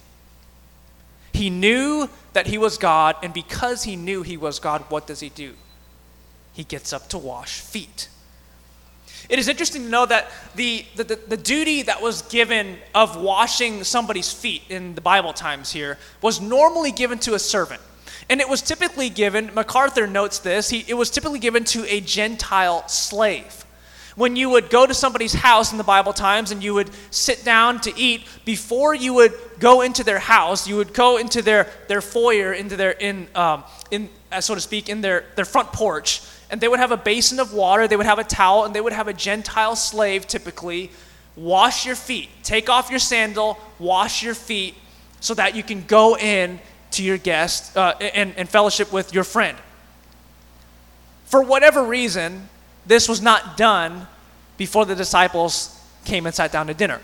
He 1.34 1.50
knew 1.50 2.08
that 2.34 2.48
he 2.48 2.60
was 2.60 2.77
God, 2.77 3.15
and 3.24 3.34
because 3.34 3.84
he 3.84 3.96
knew 3.96 4.22
he 4.22 4.38
was 4.38 4.60
God, 4.60 4.86
what 4.89 5.08
does 5.08 5.20
he 5.20 5.29
do? 5.29 5.55
He 6.53 6.63
gets 6.63 6.94
up 6.94 7.10
to 7.10 7.17
wash 7.17 7.60
feet. 7.60 8.08
It 9.27 9.39
is 9.39 9.48
interesting 9.48 9.84
to 9.84 9.89
know 9.89 10.05
that 10.05 10.32
the, 10.55 10.86
the, 10.96 11.03
the, 11.03 11.15
the, 11.15 11.38
duty 11.38 11.82
that 11.84 12.01
was 12.01 12.22
given 12.24 12.77
of 12.94 13.15
washing 13.17 13.84
somebody's 13.84 14.32
feet 14.32 14.63
in 14.70 14.94
the 14.96 15.01
Bible 15.01 15.34
times 15.34 15.72
here 15.72 15.98
was 16.22 16.39
normally 16.39 16.91
given 16.91 17.17
to 17.20 17.34
a 17.34 17.39
servant. 17.39 17.82
And 18.29 18.41
it 18.41 18.50
was 18.50 18.62
typically 18.62 19.10
given, 19.10 19.53
MacArthur 19.53 20.08
notes 20.08 20.39
this, 20.39 20.70
he, 20.70 20.86
it 20.88 20.94
was 20.96 21.10
typically 21.10 21.39
given 21.39 21.63
to 21.65 21.86
a 21.91 22.01
Gentile 22.01 22.88
slave. 22.88 23.65
When 24.15 24.36
you 24.38 24.50
would 24.51 24.70
go 24.70 24.86
to 24.86 24.94
somebody's 24.94 25.34
house 25.34 25.72
in 25.74 25.77
the 25.77 25.84
Bible 25.84 26.13
times 26.13 26.51
and 26.51 26.63
you 26.63 26.74
would 26.74 26.89
sit 27.12 27.44
down 27.44 27.82
to 27.82 27.98
eat, 28.00 28.25
before 28.46 28.96
you 28.96 29.13
would 29.15 29.34
go 29.60 29.82
into 29.82 30.03
their 30.03 30.20
house, 30.20 30.67
you 30.67 30.77
would 30.77 30.94
go 30.94 31.17
into 31.17 31.41
their, 31.41 31.67
their 31.89 32.01
foyer, 32.01 32.53
into 32.53 32.77
their, 32.77 32.91
in, 32.91 33.27
um, 33.36 33.63
in, 33.91 34.10
uh, 34.32 34.39
so 34.39 34.55
to 34.55 34.62
speak, 34.62 34.88
in 34.88 35.01
their, 35.01 35.25
their 35.36 35.46
front 35.46 35.74
porch, 35.74 36.22
and 36.50 36.62
they 36.62 36.68
would 36.68 36.80
have 36.80 36.92
a 36.92 36.98
basin 36.98 37.40
of 37.40 37.54
water, 37.54 37.88
they 37.88 37.96
would 37.96 38.06
have 38.06 38.20
a 38.20 38.24
towel, 38.24 38.66
and 38.66 38.74
they 38.75 38.82
would 38.82 38.94
have 38.94 39.08
a 39.08 39.14
Gentile 39.14 39.75
slave 39.75 40.28
typically 40.28 40.92
wash 41.36 41.86
your 41.86 41.96
feet. 41.96 42.30
Take 42.44 42.70
off 42.70 42.90
your 42.90 43.00
sandal, 43.00 43.58
wash 43.80 44.24
your 44.24 44.34
feet, 44.34 44.75
so 45.20 45.34
that 45.34 45.56
you 45.56 45.64
can 45.64 45.84
go 45.86 46.18
in 46.18 46.60
to 46.92 47.04
your 47.04 47.18
guest 47.18 47.75
uh, 47.75 47.96
and, 48.00 48.34
and 48.38 48.48
fellowship 48.48 48.92
with 48.94 49.14
your 49.14 49.24
friend. 49.24 49.58
For 51.25 51.42
whatever 51.42 51.84
reason, 51.84 52.48
this 52.86 53.10
was 53.10 53.22
not 53.22 53.58
done 53.58 54.08
before 54.58 54.86
the 54.86 54.96
disciples 54.96 55.78
came 56.06 56.25
and 56.25 56.34
sat 56.34 56.52
down 56.52 56.68
to 56.68 56.74
dinner. 56.74 57.02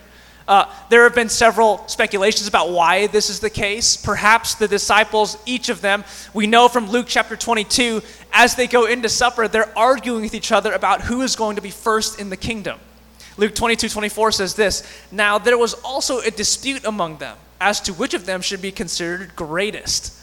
Uh, 0.51 0.69
there 0.89 1.03
have 1.03 1.15
been 1.15 1.29
several 1.29 1.81
speculations 1.87 2.45
about 2.45 2.71
why 2.71 3.07
this 3.07 3.29
is 3.29 3.39
the 3.39 3.49
case. 3.49 3.95
Perhaps 3.95 4.55
the 4.55 4.67
disciples, 4.67 5.37
each 5.45 5.69
of 5.69 5.79
them, 5.79 6.03
we 6.33 6.45
know 6.45 6.67
from 6.67 6.89
Luke 6.89 7.05
chapter 7.07 7.37
22, 7.37 8.01
as 8.33 8.55
they 8.55 8.67
go 8.67 8.85
into 8.85 9.07
supper, 9.07 9.47
they're 9.47 9.71
arguing 9.79 10.23
with 10.23 10.35
each 10.35 10.51
other 10.51 10.73
about 10.73 10.99
who 10.99 11.21
is 11.21 11.37
going 11.37 11.55
to 11.55 11.61
be 11.61 11.69
first 11.69 12.19
in 12.19 12.29
the 12.29 12.35
kingdom. 12.35 12.77
Luke 13.37 13.55
22 13.55 13.87
24 13.87 14.33
says 14.33 14.53
this 14.53 14.83
Now 15.09 15.37
there 15.37 15.57
was 15.57 15.73
also 15.85 16.19
a 16.19 16.29
dispute 16.29 16.83
among 16.83 17.19
them 17.19 17.37
as 17.61 17.79
to 17.79 17.93
which 17.93 18.13
of 18.13 18.25
them 18.25 18.41
should 18.41 18.61
be 18.61 18.73
considered 18.73 19.33
greatest. 19.37 20.20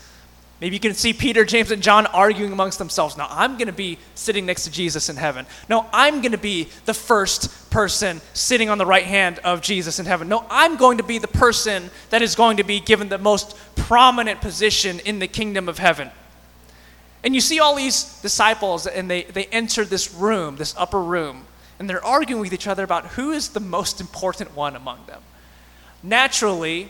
Maybe 0.60 0.74
you 0.74 0.80
can 0.80 0.94
see 0.94 1.12
Peter, 1.12 1.44
James, 1.44 1.70
and 1.70 1.80
John 1.82 2.06
arguing 2.06 2.52
amongst 2.52 2.78
themselves. 2.78 3.16
Now, 3.16 3.28
I'm 3.30 3.52
going 3.58 3.68
to 3.68 3.72
be 3.72 3.96
sitting 4.16 4.44
next 4.44 4.64
to 4.64 4.72
Jesus 4.72 5.08
in 5.08 5.14
heaven. 5.14 5.46
No, 5.68 5.86
I'm 5.92 6.20
going 6.20 6.32
to 6.32 6.38
be 6.38 6.68
the 6.84 6.94
first 6.94 7.70
person 7.70 8.20
sitting 8.34 8.68
on 8.68 8.78
the 8.78 8.86
right 8.86 9.04
hand 9.04 9.38
of 9.44 9.62
Jesus 9.62 10.00
in 10.00 10.06
heaven. 10.06 10.28
No, 10.28 10.44
I'm 10.50 10.76
going 10.76 10.98
to 10.98 11.04
be 11.04 11.18
the 11.18 11.28
person 11.28 11.90
that 12.10 12.22
is 12.22 12.34
going 12.34 12.56
to 12.56 12.64
be 12.64 12.80
given 12.80 13.08
the 13.08 13.18
most 13.18 13.56
prominent 13.76 14.40
position 14.40 14.98
in 15.00 15.20
the 15.20 15.28
kingdom 15.28 15.68
of 15.68 15.78
heaven. 15.78 16.10
And 17.22 17.36
you 17.36 17.40
see 17.40 17.60
all 17.60 17.76
these 17.76 18.20
disciples, 18.20 18.88
and 18.88 19.08
they, 19.08 19.24
they 19.24 19.44
enter 19.46 19.84
this 19.84 20.12
room, 20.12 20.56
this 20.56 20.74
upper 20.76 21.00
room, 21.00 21.46
and 21.78 21.88
they're 21.88 22.04
arguing 22.04 22.40
with 22.40 22.52
each 22.52 22.66
other 22.66 22.82
about 22.82 23.06
who 23.06 23.30
is 23.30 23.50
the 23.50 23.60
most 23.60 24.00
important 24.00 24.56
one 24.56 24.74
among 24.74 25.06
them. 25.06 25.22
Naturally, 26.02 26.88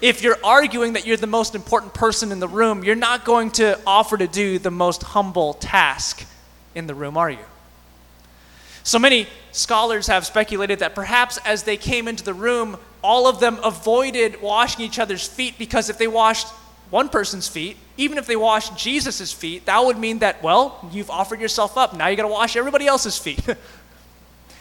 if 0.00 0.22
you're 0.22 0.38
arguing 0.44 0.92
that 0.92 1.06
you're 1.06 1.16
the 1.16 1.26
most 1.26 1.54
important 1.54 1.94
person 1.94 2.30
in 2.30 2.40
the 2.40 2.48
room, 2.48 2.84
you're 2.84 2.94
not 2.94 3.24
going 3.24 3.50
to 3.52 3.78
offer 3.86 4.16
to 4.16 4.26
do 4.26 4.58
the 4.58 4.70
most 4.70 5.02
humble 5.02 5.54
task 5.54 6.26
in 6.74 6.86
the 6.86 6.94
room, 6.94 7.16
are 7.16 7.30
you? 7.30 7.38
So 8.84 8.98
many 8.98 9.26
scholars 9.52 10.06
have 10.06 10.24
speculated 10.24 10.78
that 10.78 10.94
perhaps 10.94 11.38
as 11.44 11.64
they 11.64 11.76
came 11.76 12.06
into 12.06 12.24
the 12.24 12.34
room, 12.34 12.78
all 13.02 13.26
of 13.26 13.40
them 13.40 13.58
avoided 13.64 14.40
washing 14.40 14.84
each 14.84 14.98
other's 14.98 15.26
feet 15.26 15.58
because 15.58 15.90
if 15.90 15.98
they 15.98 16.08
washed 16.08 16.48
one 16.90 17.08
person's 17.08 17.48
feet, 17.48 17.76
even 17.96 18.18
if 18.18 18.26
they 18.26 18.36
washed 18.36 18.76
Jesus' 18.76 19.32
feet, 19.32 19.66
that 19.66 19.84
would 19.84 19.98
mean 19.98 20.20
that, 20.20 20.42
well, 20.42 20.88
you've 20.92 21.10
offered 21.10 21.40
yourself 21.40 21.76
up. 21.76 21.94
Now 21.94 22.08
you 22.08 22.16
gotta 22.16 22.28
wash 22.28 22.56
everybody 22.56 22.86
else's 22.86 23.18
feet. 23.18 23.40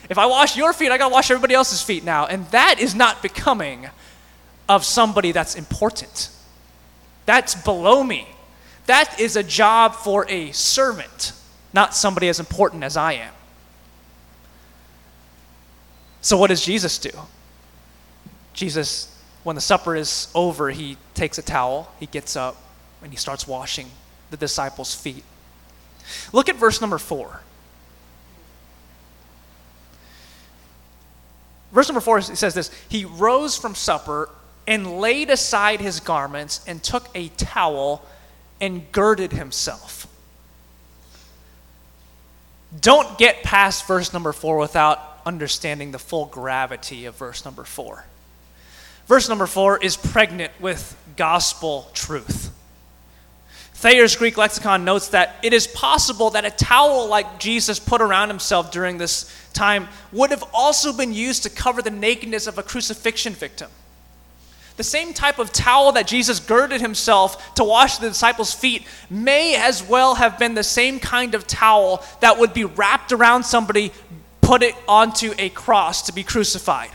if 0.09 0.17
I 0.17 0.25
wash 0.25 0.55
your 0.55 0.73
feet, 0.73 0.91
I 0.91 0.97
gotta 0.97 1.13
wash 1.13 1.29
everybody 1.31 1.53
else's 1.53 1.81
feet 1.81 2.03
now. 2.03 2.25
And 2.25 2.45
that 2.47 2.79
is 2.79 2.95
not 2.95 3.21
becoming 3.21 3.87
of 4.69 4.85
somebody 4.85 5.31
that's 5.31 5.55
important. 5.55 6.29
That's 7.25 7.55
below 7.55 8.03
me. 8.03 8.27
That 8.85 9.19
is 9.19 9.35
a 9.35 9.43
job 9.43 9.95
for 9.95 10.25
a 10.29 10.51
servant, 10.53 11.33
not 11.73 11.93
somebody 11.93 12.29
as 12.29 12.39
important 12.39 12.83
as 12.83 12.95
I 12.95 13.13
am. 13.13 13.33
So, 16.21 16.37
what 16.37 16.47
does 16.47 16.63
Jesus 16.63 16.97
do? 16.97 17.11
Jesus, 18.53 19.13
when 19.43 19.55
the 19.55 19.61
supper 19.61 19.95
is 19.95 20.29
over, 20.33 20.71
he 20.71 20.97
takes 21.13 21.37
a 21.37 21.41
towel, 21.41 21.91
he 21.99 22.05
gets 22.05 22.35
up, 22.35 22.57
and 23.01 23.11
he 23.11 23.17
starts 23.17 23.47
washing 23.47 23.89
the 24.31 24.37
disciples' 24.37 24.95
feet. 24.95 25.23
Look 26.33 26.49
at 26.49 26.55
verse 26.55 26.81
number 26.81 26.97
four. 26.97 27.41
Verse 31.71 31.87
number 31.87 32.01
four 32.01 32.21
says 32.21 32.53
this 32.53 32.71
He 32.89 33.05
rose 33.05 33.57
from 33.57 33.75
supper 33.75 34.29
and 34.65 34.99
laid 34.99 35.29
aside 35.29 35.79
his 35.79 35.99
garments 35.99 36.61
and 36.67 36.83
took 36.83 37.09
a 37.15 37.29
towel 37.29 38.05
and 38.59 38.91
girded 38.91 39.31
himself. 39.31 40.07
Don't 42.79 43.17
get 43.17 43.43
past 43.43 43.87
verse 43.87 44.11
number 44.11 44.33
four 44.33 44.57
without 44.57 44.99
understanding 45.25 45.91
the 45.91 45.99
full 45.99 46.25
gravity 46.25 47.05
of 47.05 47.15
verse 47.15 47.45
number 47.45 47.63
four. 47.63 48.05
Verse 49.07 49.29
number 49.29 49.47
four 49.47 49.77
is 49.77 49.95
pregnant 49.95 50.51
with 50.59 50.97
gospel 51.15 51.89
truth. 51.93 52.51
Thayer's 53.77 54.15
Greek 54.15 54.37
lexicon 54.37 54.85
notes 54.85 55.09
that 55.09 55.35
it 55.43 55.53
is 55.53 55.67
possible 55.67 56.31
that 56.31 56.43
a 56.43 56.49
towel 56.49 57.07
like 57.07 57.37
Jesus 57.37 57.77
put 57.77 58.01
around 58.01 58.29
himself 58.29 58.71
during 58.71 58.97
this 58.97 59.31
time 59.53 59.87
would 60.11 60.31
have 60.31 60.43
also 60.51 60.91
been 60.91 61.13
used 61.13 61.43
to 61.43 61.51
cover 61.51 61.83
the 61.83 61.91
nakedness 61.91 62.47
of 62.47 62.57
a 62.57 62.63
crucifixion 62.63 63.33
victim. 63.33 63.69
The 64.77 64.83
same 64.83 65.13
type 65.13 65.37
of 65.37 65.53
towel 65.53 65.91
that 65.91 66.07
Jesus 66.07 66.39
girded 66.39 66.81
himself 66.81 67.53
to 67.53 67.63
wash 67.63 67.97
the 67.97 68.09
disciples' 68.09 68.51
feet 68.51 68.83
may 69.11 69.55
as 69.55 69.83
well 69.83 70.15
have 70.15 70.39
been 70.39 70.55
the 70.55 70.63
same 70.63 70.99
kind 70.99 71.35
of 71.35 71.45
towel 71.45 72.03
that 72.21 72.39
would 72.39 72.55
be 72.55 72.65
wrapped 72.65 73.11
around 73.11 73.43
somebody, 73.43 73.91
put 74.41 74.63
it 74.63 74.73
onto 74.87 75.35
a 75.37 75.49
cross 75.49 76.01
to 76.07 76.13
be 76.13 76.23
crucified. 76.23 76.89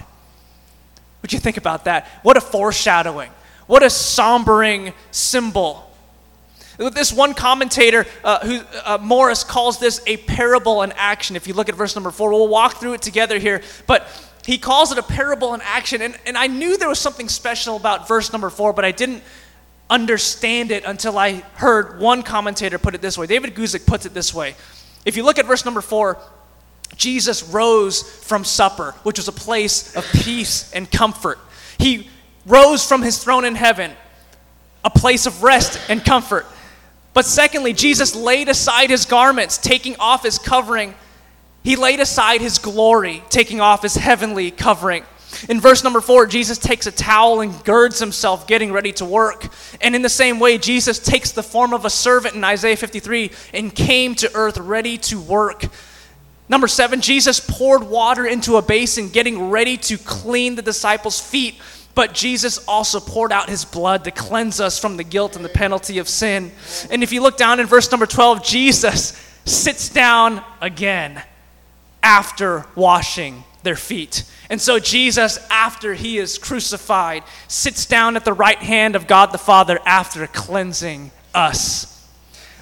Would 1.23 1.33
you 1.33 1.39
think 1.39 1.59
about 1.59 1.85
that? 1.85 2.09
What 2.25 2.37
a 2.37 2.41
foreshadowing. 2.41 3.31
What 3.69 3.85
a 3.85 3.87
sombering 3.87 4.95
symbol. 5.13 5.92
This 6.79 7.13
one 7.13 7.35
commentator, 7.35 8.07
uh, 8.25 8.39
who 8.41 8.61
uh, 8.85 8.99
Morris 9.01 9.45
calls 9.45 9.79
this 9.79 10.03
a 10.07 10.17
parable 10.17 10.83
in 10.83 10.93
action. 10.93 11.37
If 11.37 11.47
you 11.47 11.55
look 11.55 11.69
at 11.69 11.75
verse 11.75 11.95
number 11.95 12.11
four, 12.11 12.31
we'll 12.31 12.49
walk 12.49 12.79
through 12.81 12.95
it 12.95 13.03
together 13.03 13.39
here. 13.39 13.63
But 13.87 14.09
he 14.45 14.59
calls 14.59 14.91
it 14.93 14.99
a 14.99 15.03
parable 15.03 15.55
in 15.55 15.61
action. 15.63 16.03
And, 16.03 16.19
and 16.27 16.37
I 16.37 16.47
knew 16.47 16.77
there 16.77 16.89
was 16.89 16.99
something 16.99 17.29
special 17.29 17.77
about 17.77 18.09
verse 18.09 18.33
number 18.33 18.51
four, 18.51 18.73
but 18.73 18.85
I 18.85 18.91
didn't 18.91 19.23
understand 19.89 20.71
it 20.71 20.85
until 20.85 21.19
I 21.19 21.43
heard 21.55 22.01
one 22.01 22.23
commentator 22.23 22.79
put 22.79 22.95
it 22.95 23.03
this 23.03 23.19
way. 23.19 23.27
David 23.27 23.55
Guzik 23.55 23.87
puts 23.87 24.07
it 24.07 24.15
this 24.15 24.33
way. 24.33 24.55
If 25.05 25.17
you 25.17 25.25
look 25.25 25.39
at 25.39 25.47
verse 25.47 25.65
number 25.65 25.83
four, 25.83 26.19
Jesus 26.97 27.43
rose 27.43 28.03
from 28.03 28.45
supper, 28.45 28.93
which 29.03 29.19
was 29.19 29.29
a 29.29 29.33
place 29.33 29.95
of 29.97 30.05
peace 30.13 30.73
and 30.73 30.91
comfort. 30.91 31.39
He 31.79 32.09
rose 32.47 32.87
from 32.87 33.03
his 33.03 33.23
throne 33.23 33.45
in 33.45 33.55
heaven, 33.55 33.93
a 34.85 34.91
place 34.91 35.27
of 35.27 35.43
rest 35.43 35.79
and 35.89 36.05
comfort. 36.05 36.47
But 37.15 37.27
secondly, 37.27 37.73
Jesus 37.73 38.15
laid 38.15 38.49
aside 38.49 38.91
his 38.91 39.05
garments, 39.05 39.59
taking 39.59 39.97
off 39.97 40.23
his 40.23 40.39
covering 40.39 40.95
he 41.65 41.77
laid 41.77 42.01
aside 42.01 42.41
his 42.41 42.59
glory, 42.59 43.23
taking 43.29 43.61
off 43.61 43.83
his 43.83 43.95
heavenly 43.95 44.51
covering. 44.51 45.05
In 45.49 45.61
verse 45.61 45.83
number 45.83 46.01
four, 46.01 46.27
Jesus 46.27 46.59
takes 46.59 46.87
a 46.87 46.93
towel 46.93 47.41
and 47.41 47.65
girds 47.65 47.99
himself, 47.99 48.47
getting 48.47 48.73
ready 48.73 48.93
to 48.95 49.05
work. 49.05 49.49
And 49.81 49.95
in 49.95 50.03
the 50.03 50.09
same 50.09 50.39
way, 50.39 50.59
Jesus 50.59 50.99
takes 50.99 51.33
the 51.33 51.43
form 51.43 51.73
of 51.73 51.85
a 51.85 51.91
servant 51.91 52.35
in 52.35 52.45
Isaiah 52.45 52.77
53 52.77 53.31
and 53.55 53.75
came 53.75 54.15
to 54.17 54.31
earth 54.35 54.59
ready 54.59 54.99
to 54.99 55.21
work. 55.21 55.65
Number 56.49 56.69
seven, 56.69 57.01
Jesus 57.01 57.41
poured 57.41 57.85
water 57.85 58.27
into 58.27 58.57
a 58.57 58.63
basin, 58.63 59.09
getting 59.09 59.51
ready 59.51 59.77
to 59.79 59.97
clean 59.97 60.55
the 60.57 60.63
disciples' 60.63 61.21
feet. 61.21 61.55
But 61.95 62.15
Jesus 62.15 62.67
also 62.67 63.01
poured 63.01 63.33
out 63.33 63.51
his 63.51 63.65
blood 63.65 64.05
to 64.05 64.11
cleanse 64.11 64.61
us 64.61 64.79
from 64.79 64.97
the 64.97 65.05
guilt 65.05 65.37
and 65.37 65.45
the 65.45 65.51
penalty 65.51 65.99
of 65.99 66.09
sin. 66.09 66.51
And 66.91 67.03
if 67.03 67.13
you 67.13 67.21
look 67.21 67.37
down 67.37 67.61
in 67.61 67.67
verse 67.67 67.91
number 67.91 68.07
12, 68.07 68.43
Jesus 68.43 69.19
sits 69.45 69.89
down 69.91 70.43
again 70.61 71.23
after 72.03 72.65
washing 72.75 73.45
their 73.63 73.77
feet. 73.77 74.25
And 74.49 74.61
so 74.61 74.79
Jesus, 74.79 75.39
after 75.51 75.95
he 75.95 76.19
is 76.19 76.39
crucified, 76.39 77.25
sits 77.49 77.87
down 77.87 78.17
at 78.17 78.25
the 78.25 78.33
right 78.33 78.59
hand 78.59 78.97
of 78.97 79.07
God 79.07 79.33
the 79.33 79.39
Father 79.39 79.79
after 79.87 80.27
cleansing 80.27 81.11
us. 81.35 81.89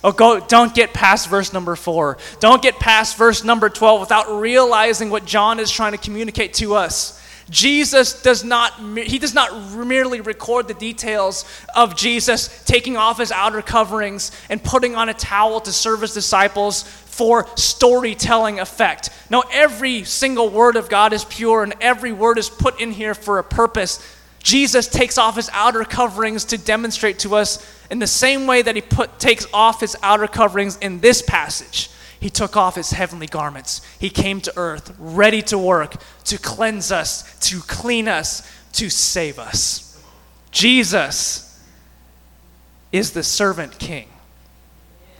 Oh, 0.02 0.12
go, 0.12 0.40
don't 0.40 0.74
get 0.74 0.94
past 0.94 1.28
verse 1.28 1.52
number 1.52 1.76
four. 1.76 2.16
Don't 2.38 2.62
get 2.62 2.78
past 2.78 3.18
verse 3.18 3.44
number 3.44 3.68
12 3.68 4.00
without 4.00 4.40
realizing 4.40 5.10
what 5.10 5.26
John 5.26 5.60
is 5.60 5.70
trying 5.70 5.92
to 5.92 5.98
communicate 5.98 6.54
to 6.54 6.74
us. 6.74 7.19
Jesus 7.50 8.22
does 8.22 8.44
not, 8.44 8.74
he 8.96 9.18
does 9.18 9.34
not 9.34 9.74
merely 9.74 10.20
record 10.20 10.68
the 10.68 10.74
details 10.74 11.44
of 11.74 11.96
Jesus 11.96 12.64
taking 12.64 12.96
off 12.96 13.18
his 13.18 13.32
outer 13.32 13.60
coverings 13.60 14.30
and 14.48 14.62
putting 14.62 14.94
on 14.94 15.08
a 15.08 15.14
towel 15.14 15.60
to 15.60 15.72
serve 15.72 16.02
his 16.02 16.14
disciples 16.14 16.84
for 16.84 17.46
storytelling 17.56 18.60
effect. 18.60 19.10
No, 19.30 19.42
every 19.50 20.04
single 20.04 20.48
word 20.48 20.76
of 20.76 20.88
God 20.88 21.12
is 21.12 21.24
pure 21.24 21.64
and 21.64 21.74
every 21.80 22.12
word 22.12 22.38
is 22.38 22.48
put 22.48 22.80
in 22.80 22.92
here 22.92 23.14
for 23.14 23.38
a 23.38 23.44
purpose. 23.44 24.00
Jesus 24.42 24.86
takes 24.86 25.18
off 25.18 25.36
his 25.36 25.50
outer 25.52 25.84
coverings 25.84 26.44
to 26.46 26.58
demonstrate 26.58 27.18
to 27.20 27.34
us 27.34 27.66
in 27.90 27.98
the 27.98 28.06
same 28.06 28.46
way 28.46 28.62
that 28.62 28.76
he 28.76 28.80
put, 28.80 29.18
takes 29.18 29.46
off 29.52 29.80
his 29.80 29.96
outer 30.02 30.28
coverings 30.28 30.78
in 30.78 31.00
this 31.00 31.20
passage. 31.20 31.90
He 32.20 32.28
took 32.28 32.56
off 32.56 32.76
his 32.76 32.90
heavenly 32.90 33.26
garments. 33.26 33.80
He 33.98 34.10
came 34.10 34.42
to 34.42 34.52
earth 34.56 34.94
ready 34.98 35.40
to 35.42 35.58
work, 35.58 35.96
to 36.24 36.38
cleanse 36.38 36.92
us, 36.92 37.38
to 37.48 37.60
clean 37.60 38.08
us, 38.08 38.48
to 38.74 38.90
save 38.90 39.38
us. 39.38 39.98
Jesus 40.50 41.46
is 42.92 43.12
the 43.12 43.22
servant 43.22 43.78
king. 43.78 44.08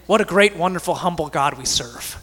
What 0.05 0.21
a 0.21 0.25
great, 0.25 0.55
wonderful, 0.55 0.95
humble 0.95 1.29
God 1.29 1.57
we 1.57 1.65
serve. 1.65 2.21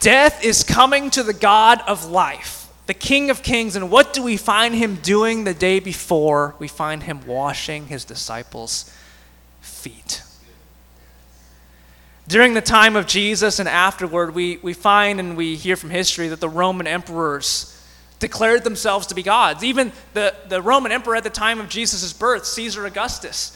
Death 0.00 0.44
is 0.44 0.62
coming 0.62 1.08
to 1.10 1.22
the 1.22 1.32
God 1.32 1.80
of 1.86 2.04
life, 2.04 2.68
the 2.86 2.94
King 2.94 3.30
of 3.30 3.42
kings, 3.42 3.76
and 3.76 3.90
what 3.90 4.12
do 4.12 4.22
we 4.22 4.36
find 4.36 4.74
him 4.74 4.96
doing 4.96 5.44
the 5.44 5.54
day 5.54 5.80
before? 5.80 6.54
We 6.58 6.68
find 6.68 7.04
him 7.04 7.26
washing 7.26 7.86
his 7.86 8.04
disciples' 8.04 8.92
feet. 9.62 10.22
During 12.28 12.52
the 12.52 12.60
time 12.60 12.94
of 12.94 13.06
Jesus 13.06 13.58
and 13.58 13.66
afterward, 13.66 14.34
we, 14.34 14.58
we 14.58 14.74
find 14.74 15.18
and 15.18 15.34
we 15.34 15.56
hear 15.56 15.76
from 15.76 15.88
history 15.88 16.28
that 16.28 16.40
the 16.40 16.48
Roman 16.48 16.86
emperors 16.86 17.74
declared 18.18 18.64
themselves 18.64 19.06
to 19.06 19.14
be 19.14 19.22
gods. 19.22 19.64
Even 19.64 19.92
the, 20.12 20.34
the 20.46 20.60
Roman 20.60 20.92
emperor 20.92 21.16
at 21.16 21.24
the 21.24 21.30
time 21.30 21.58
of 21.58 21.70
Jesus' 21.70 22.12
birth, 22.12 22.44
Caesar 22.44 22.84
Augustus, 22.84 23.54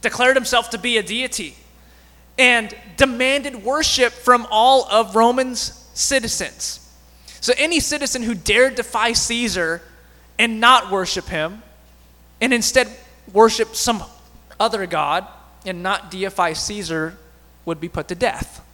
declared 0.00 0.36
himself 0.36 0.70
to 0.70 0.78
be 0.78 0.96
a 0.96 1.02
deity 1.02 1.54
and 2.38 2.74
demanded 2.96 3.62
worship 3.62 4.14
from 4.14 4.46
all 4.50 4.88
of 4.90 5.14
Rome's 5.14 5.86
citizens. 5.92 6.80
So 7.42 7.52
any 7.58 7.78
citizen 7.78 8.22
who 8.22 8.34
dared 8.34 8.76
defy 8.76 9.12
Caesar 9.12 9.82
and 10.38 10.60
not 10.60 10.90
worship 10.90 11.26
him, 11.26 11.62
and 12.40 12.54
instead 12.54 12.88
worship 13.34 13.76
some 13.76 14.02
other 14.58 14.86
god 14.86 15.28
and 15.66 15.82
not 15.82 16.10
deify 16.10 16.54
Caesar, 16.54 17.18
would 17.64 17.80
be 17.80 17.88
put 17.88 18.08
to 18.08 18.14
death. 18.14 18.64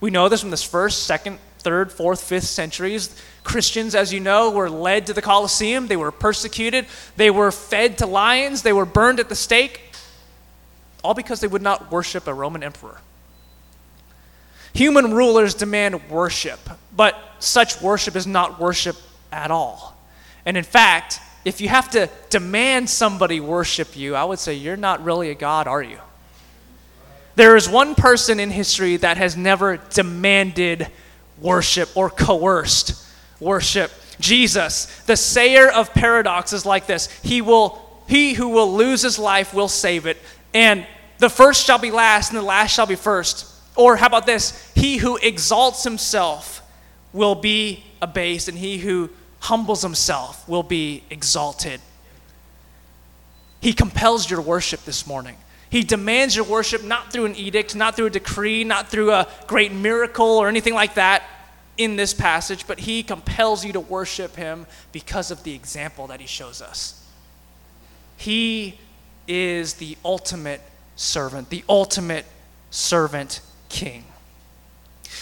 We 0.00 0.10
know 0.10 0.28
this 0.28 0.40
from 0.40 0.50
the 0.50 0.56
first, 0.56 1.04
second, 1.04 1.38
third, 1.58 1.90
fourth, 1.90 2.22
fifth 2.22 2.44
centuries. 2.44 3.20
Christians, 3.42 3.94
as 3.94 4.12
you 4.12 4.20
know, 4.20 4.50
were 4.50 4.70
led 4.70 5.06
to 5.06 5.12
the 5.12 5.22
Colosseum. 5.22 5.86
They 5.86 5.96
were 5.96 6.12
persecuted. 6.12 6.86
They 7.16 7.30
were 7.30 7.50
fed 7.50 7.98
to 7.98 8.06
lions. 8.06 8.62
They 8.62 8.72
were 8.72 8.86
burned 8.86 9.20
at 9.20 9.28
the 9.28 9.34
stake, 9.34 9.80
all 11.02 11.14
because 11.14 11.40
they 11.40 11.46
would 11.46 11.62
not 11.62 11.90
worship 11.90 12.26
a 12.26 12.34
Roman 12.34 12.62
emperor. 12.62 13.00
Human 14.74 15.14
rulers 15.14 15.54
demand 15.54 16.10
worship, 16.10 16.60
but 16.94 17.16
such 17.38 17.80
worship 17.80 18.14
is 18.14 18.26
not 18.26 18.60
worship 18.60 18.96
at 19.32 19.50
all. 19.50 19.96
And 20.44 20.56
in 20.56 20.64
fact, 20.64 21.18
if 21.44 21.60
you 21.60 21.68
have 21.68 21.90
to 21.90 22.10
demand 22.28 22.90
somebody 22.90 23.40
worship 23.40 23.96
you, 23.96 24.14
I 24.14 24.24
would 24.24 24.38
say 24.38 24.54
you're 24.54 24.76
not 24.76 25.02
really 25.02 25.30
a 25.30 25.34
God, 25.34 25.66
are 25.66 25.82
you? 25.82 25.98
There 27.36 27.54
is 27.54 27.68
one 27.68 27.94
person 27.94 28.40
in 28.40 28.50
history 28.50 28.96
that 28.96 29.18
has 29.18 29.36
never 29.36 29.76
demanded 29.76 30.88
worship 31.38 31.94
or 31.94 32.10
coerced 32.10 33.04
worship. 33.38 33.92
Jesus, 34.18 34.86
the 35.02 35.16
sayer 35.16 35.70
of 35.70 35.92
paradoxes 35.92 36.64
like 36.64 36.86
this. 36.86 37.08
He 37.22 37.42
will 37.42 37.82
he 38.08 38.34
who 38.34 38.48
will 38.48 38.72
lose 38.74 39.02
his 39.02 39.18
life 39.18 39.52
will 39.52 39.68
save 39.68 40.06
it, 40.06 40.16
and 40.54 40.86
the 41.18 41.28
first 41.28 41.66
shall 41.66 41.78
be 41.78 41.90
last 41.90 42.30
and 42.30 42.38
the 42.38 42.42
last 42.42 42.72
shall 42.72 42.86
be 42.86 42.94
first. 42.94 43.52
Or 43.74 43.96
how 43.96 44.06
about 44.06 44.26
this? 44.26 44.72
He 44.74 44.96
who 44.96 45.16
exalts 45.16 45.84
himself 45.84 46.62
will 47.12 47.34
be 47.34 47.84
abased, 48.00 48.48
and 48.48 48.56
he 48.56 48.78
who 48.78 49.10
humbles 49.40 49.82
himself 49.82 50.48
will 50.48 50.62
be 50.62 51.02
exalted. 51.10 51.80
He 53.60 53.72
compels 53.72 54.30
your 54.30 54.40
worship 54.40 54.84
this 54.84 55.06
morning. 55.06 55.36
He 55.68 55.82
demands 55.82 56.36
your 56.36 56.44
worship 56.44 56.84
not 56.84 57.12
through 57.12 57.26
an 57.26 57.36
edict, 57.36 57.74
not 57.74 57.96
through 57.96 58.06
a 58.06 58.10
decree, 58.10 58.64
not 58.64 58.88
through 58.88 59.12
a 59.12 59.26
great 59.46 59.72
miracle 59.72 60.26
or 60.26 60.48
anything 60.48 60.74
like 60.74 60.94
that 60.94 61.22
in 61.76 61.96
this 61.96 62.14
passage, 62.14 62.66
but 62.66 62.80
he 62.80 63.02
compels 63.02 63.64
you 63.64 63.72
to 63.72 63.80
worship 63.80 64.36
him 64.36 64.66
because 64.92 65.30
of 65.30 65.42
the 65.42 65.54
example 65.54 66.06
that 66.06 66.20
he 66.20 66.26
shows 66.26 66.62
us. 66.62 67.04
He 68.16 68.78
is 69.28 69.74
the 69.74 69.98
ultimate 70.04 70.62
servant, 70.94 71.50
the 71.50 71.64
ultimate 71.68 72.24
servant 72.70 73.40
king. 73.68 74.04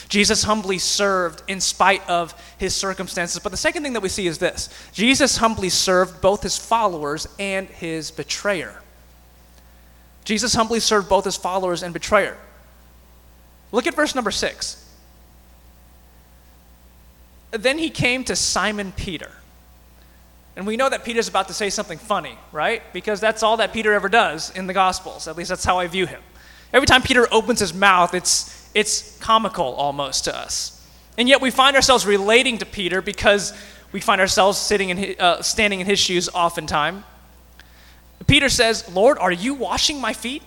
Jesus 0.09 0.45
humbly 0.45 0.79
served 0.79 1.43
in 1.49 1.61
spite 1.61 2.09
of 2.09 2.35
his 2.59 2.75
circumstances. 2.75 3.41
But 3.41 3.51
the 3.51 3.59
second 3.59 3.83
thing 3.83 3.95
that 3.95 4.03
we 4.03 4.09
see 4.09 4.27
is 4.27 4.39
this 4.39 4.69
Jesus 4.93 5.39
humbly 5.39 5.71
served 5.71 6.21
both 6.21 6.43
his 6.43 6.57
followers 6.57 7.27
and 7.39 7.69
his 7.69 8.11
betrayer. 8.11 8.81
Jesus 10.25 10.55
humbly 10.55 10.81
served 10.81 11.09
both 11.09 11.25
his 11.25 11.37
followers 11.37 11.83
and 11.83 11.93
betrayer. 11.93 12.37
Look 13.73 13.87
at 13.87 13.95
verse 13.95 14.15
number 14.15 14.31
six. 14.31 14.81
Then 17.51 17.79
he 17.79 17.91
came 17.91 18.25
to 18.25 18.35
Simon 18.35 18.93
Peter. 18.93 19.31
And 20.57 20.67
we 20.67 20.77
know 20.77 20.89
that 20.89 21.05
Peter's 21.05 21.29
about 21.29 21.49
to 21.49 21.55
say 21.55 21.69
something 21.71 21.99
funny, 21.99 22.39
right? 22.53 22.83
Because 22.93 23.21
that's 23.21 23.43
all 23.43 23.57
that 23.57 23.73
Peter 23.73 23.93
ever 23.93 24.09
does 24.09 24.51
in 24.51 24.67
the 24.67 24.73
Gospels. 24.73 25.27
At 25.27 25.37
least 25.37 25.51
that's 25.51 25.65
how 25.65 25.79
I 25.79 25.87
view 25.89 26.07
him. 26.07 26.23
Every 26.73 26.87
time 26.87 27.03
Peter 27.03 27.27
opens 27.33 27.61
his 27.61 27.75
mouth, 27.75 28.15
it's, 28.15 28.71
it's 28.75 29.19
comical 29.19 29.75
almost 29.75 30.25
to 30.25 30.37
us. 30.37 30.85
And 31.19 31.29
yet 31.29 31.41
we 31.41 31.51
find 31.51 31.77
ourselves 31.77 32.07
relating 32.07 32.59
to 32.59 32.67
Peter 32.67 33.03
because 33.03 33.53
we 33.93 34.01
find 34.01 34.21
ourselves 34.21 34.59
sitting 34.59 34.91
in 34.91 34.97
his, 34.97 35.19
uh, 35.19 35.43
standing 35.43 35.81
in 35.81 35.87
his 35.87 35.99
shoes 35.99 36.29
oftentimes. 36.35 37.05
Peter 38.27 38.49
says, 38.49 38.89
Lord, 38.95 39.19
are 39.19 39.33
you 39.33 39.55
washing 39.55 40.01
my 40.01 40.13
feet? 40.13 40.43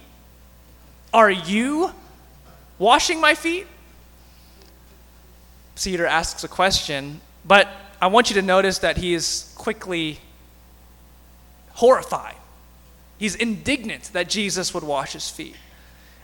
Are 1.14 1.30
you 1.30 1.92
washing 2.80 3.22
my 3.22 3.36
feet? 3.36 3.68
Peter 5.76 6.06
asks 6.06 6.44
a 6.44 6.48
question, 6.48 7.22
but 7.46 7.68
I 8.02 8.08
want 8.08 8.30
you 8.30 8.36
to 8.36 8.42
notice 8.42 8.80
that 8.80 8.98
he 8.98 9.14
is 9.14 9.54
quickly 9.56 10.20
horrified. 11.74 12.36
He's 13.18 13.36
indignant 13.36 14.12
that 14.14 14.30
Jesus 14.30 14.74
would 14.74 14.84
wash 14.84 15.14
his 15.14 15.30
feet. 15.30 15.56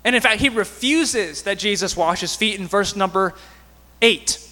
And 0.03 0.15
in 0.15 0.21
fact, 0.21 0.41
he 0.41 0.49
refuses 0.49 1.43
that 1.43 1.58
Jesus 1.58 1.95
wash 1.95 2.21
his 2.21 2.36
feet 2.36 2.60
in 2.60 2.67
verse 2.67 2.95
number 2.95 3.34
8. 4.01 4.42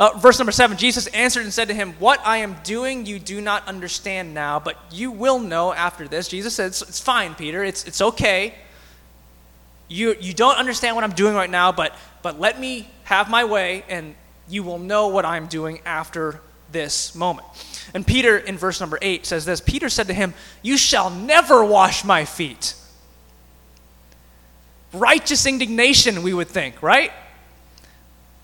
Uh, 0.00 0.16
verse 0.16 0.38
number 0.38 0.50
seven 0.50 0.78
Jesus 0.78 1.06
answered 1.08 1.42
and 1.42 1.52
said 1.52 1.68
to 1.68 1.74
him, 1.74 1.92
What 1.98 2.20
I 2.24 2.38
am 2.38 2.56
doing 2.64 3.04
you 3.04 3.18
do 3.18 3.38
not 3.42 3.68
understand 3.68 4.32
now, 4.32 4.58
but 4.58 4.78
you 4.90 5.10
will 5.10 5.38
know 5.38 5.74
after 5.74 6.08
this. 6.08 6.26
Jesus 6.26 6.54
said, 6.54 6.68
It's, 6.68 6.80
it's 6.80 6.98
fine, 6.98 7.34
Peter. 7.34 7.62
It's, 7.62 7.84
it's 7.84 8.00
okay. 8.00 8.54
You, 9.88 10.16
you 10.18 10.32
don't 10.32 10.56
understand 10.56 10.96
what 10.96 11.04
I'm 11.04 11.12
doing 11.12 11.34
right 11.34 11.50
now, 11.50 11.70
but, 11.70 11.94
but 12.22 12.40
let 12.40 12.58
me 12.58 12.88
have 13.04 13.28
my 13.28 13.44
way, 13.44 13.84
and 13.90 14.14
you 14.48 14.62
will 14.62 14.78
know 14.78 15.08
what 15.08 15.26
I'm 15.26 15.48
doing 15.48 15.80
after 15.84 16.40
this 16.72 17.14
moment. 17.14 17.46
And 17.92 18.06
Peter, 18.06 18.38
in 18.38 18.56
verse 18.56 18.80
number 18.80 18.98
eight, 19.02 19.26
says 19.26 19.44
this 19.44 19.60
Peter 19.60 19.90
said 19.90 20.06
to 20.06 20.14
him, 20.14 20.32
You 20.62 20.78
shall 20.78 21.10
never 21.10 21.62
wash 21.62 22.04
my 22.04 22.24
feet. 22.24 22.74
Righteous 24.94 25.44
indignation, 25.44 26.22
we 26.22 26.32
would 26.32 26.48
think, 26.48 26.82
right? 26.82 27.12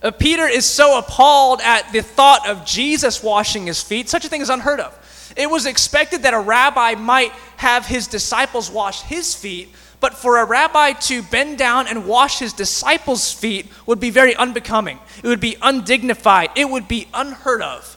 Uh, 0.02 0.10
Peter 0.10 0.46
is 0.46 0.66
so 0.66 0.98
appalled 0.98 1.60
at 1.62 1.90
the 1.92 2.02
thought 2.02 2.46
of 2.48 2.64
Jesus 2.64 3.22
washing 3.22 3.66
his 3.66 3.82
feet, 3.82 4.08
such 4.08 4.24
a 4.24 4.28
thing 4.28 4.40
is 4.40 4.50
unheard 4.50 4.80
of. 4.80 5.32
It 5.36 5.50
was 5.50 5.66
expected 5.66 6.22
that 6.22 6.34
a 6.34 6.40
rabbi 6.40 6.94
might 6.94 7.32
have 7.56 7.86
his 7.86 8.06
disciples 8.06 8.70
wash 8.70 9.02
his 9.02 9.34
feet, 9.34 9.74
but 10.00 10.14
for 10.14 10.38
a 10.38 10.44
rabbi 10.44 10.92
to 10.92 11.22
bend 11.22 11.58
down 11.58 11.88
and 11.88 12.06
wash 12.06 12.38
his 12.38 12.52
disciples' 12.52 13.32
feet 13.32 13.66
would 13.86 13.98
be 13.98 14.10
very 14.10 14.34
unbecoming. 14.36 14.98
It 15.22 15.26
would 15.26 15.40
be 15.40 15.56
undignified. 15.60 16.50
It 16.54 16.68
would 16.68 16.86
be 16.86 17.08
unheard 17.14 17.62
of 17.62 17.96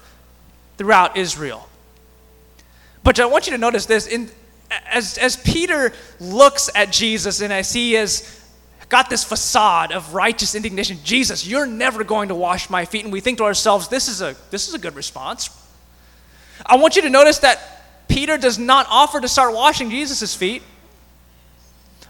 throughout 0.78 1.18
Israel. 1.18 1.68
But 3.04 3.20
I 3.20 3.26
want 3.26 3.48
you 3.48 3.52
to 3.52 3.58
notice 3.58 3.86
this 3.86 4.08
in, 4.08 4.30
as, 4.88 5.18
as 5.18 5.38
Peter 5.38 5.94
looks 6.20 6.70
at 6.74 6.92
Jesus 6.92 7.42
and 7.42 7.52
as 7.52 7.74
he 7.74 7.96
is 7.96 8.39
got 8.90 9.10
this 9.10 9.24
facade 9.24 9.92
of 9.92 10.16
righteous 10.16 10.56
indignation. 10.56 10.98
Jesus, 11.04 11.48
you're 11.48 11.68
never 11.68 12.04
going 12.04 12.30
to 12.30 12.36
wash 12.36 12.70
my 12.70 12.86
feet. 12.86 13.04
And 13.04 13.14
we 13.14 13.22
think 13.22 13.38
to 13.38 13.44
ourselves, 13.44 13.88
this 13.88 14.08
is 14.08 14.22
a, 14.22 14.36
this 14.50 14.68
is 14.68 14.74
a 14.74 14.80
good 14.80 14.96
response. 14.96 15.50
I 16.66 16.76
want 16.76 16.96
you 16.96 17.04
to 17.04 17.10
notice 17.10 17.40
that 17.40 18.08
Peter 18.08 18.38
does 18.38 18.58
not 18.58 18.88
offer 18.90 19.22
to 19.22 19.28
start 19.28 19.54
washing 19.54 19.92
Jesus' 19.92 20.36
feet. 20.36 20.64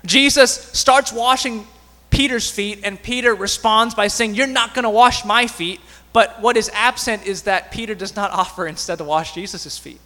Jesus 0.06 0.54
starts 0.72 1.12
washing 1.12 1.68
Peter's 2.10 2.50
feet, 2.50 2.80
and 2.84 3.02
Peter 3.02 3.36
responds 3.36 3.94
by 3.94 4.08
saying, 4.08 4.34
You're 4.34 4.48
not 4.48 4.74
going 4.74 4.84
to 4.84 4.89
wash 4.89 5.26
my 5.26 5.46
feet. 5.46 5.82
But 6.12 6.42
what 6.42 6.58
is 6.58 6.72
absent 6.74 7.28
is 7.28 7.44
that 7.44 7.72
Peter 7.72 7.94
does 7.94 8.15
not 8.15 8.32
offer 8.32 8.65
instead 8.65 8.98
to 9.00 9.04
wash 9.04 9.34
Jesus' 9.34 9.78
feet. 9.78 10.00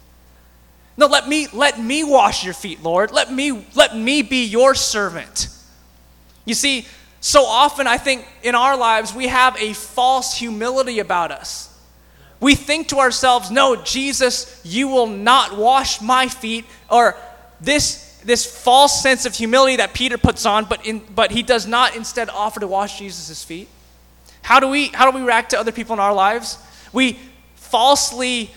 No, 0.96 1.06
let 1.06 1.28
me 1.28 1.48
let 1.52 1.80
me 1.80 2.04
wash 2.04 2.44
your 2.44 2.54
feet, 2.54 2.82
Lord. 2.82 3.10
Let 3.10 3.32
me 3.32 3.66
let 3.74 3.96
me 3.96 4.22
be 4.22 4.44
your 4.44 4.74
servant. 4.74 5.48
You 6.44 6.54
see, 6.54 6.86
so 7.20 7.44
often 7.44 7.86
I 7.86 7.96
think 7.96 8.26
in 8.42 8.54
our 8.54 8.76
lives 8.76 9.14
we 9.14 9.28
have 9.28 9.56
a 9.58 9.72
false 9.72 10.34
humility 10.34 10.98
about 10.98 11.30
us. 11.30 11.70
We 12.40 12.54
think 12.54 12.88
to 12.88 12.98
ourselves, 12.98 13.50
"No, 13.50 13.76
Jesus, 13.76 14.60
you 14.62 14.88
will 14.88 15.06
not 15.06 15.56
wash 15.56 16.00
my 16.00 16.28
feet," 16.28 16.66
or 16.90 17.16
this 17.60 18.00
this 18.24 18.46
false 18.46 19.02
sense 19.02 19.26
of 19.26 19.34
humility 19.34 19.76
that 19.76 19.92
Peter 19.92 20.16
puts 20.16 20.46
on, 20.46 20.64
but 20.64 20.84
in, 20.86 20.98
but 20.98 21.30
he 21.30 21.42
does 21.42 21.66
not 21.66 21.94
instead 21.94 22.30
offer 22.30 22.60
to 22.60 22.66
wash 22.66 22.98
Jesus' 22.98 23.42
feet. 23.44 23.68
How 24.42 24.60
do 24.60 24.68
we 24.68 24.88
how 24.88 25.10
do 25.10 25.16
we 25.16 25.22
react 25.22 25.50
to 25.50 25.58
other 25.60 25.72
people 25.72 25.94
in 25.94 26.00
our 26.00 26.12
lives? 26.12 26.58
We 26.92 27.18
falsely 27.56 28.50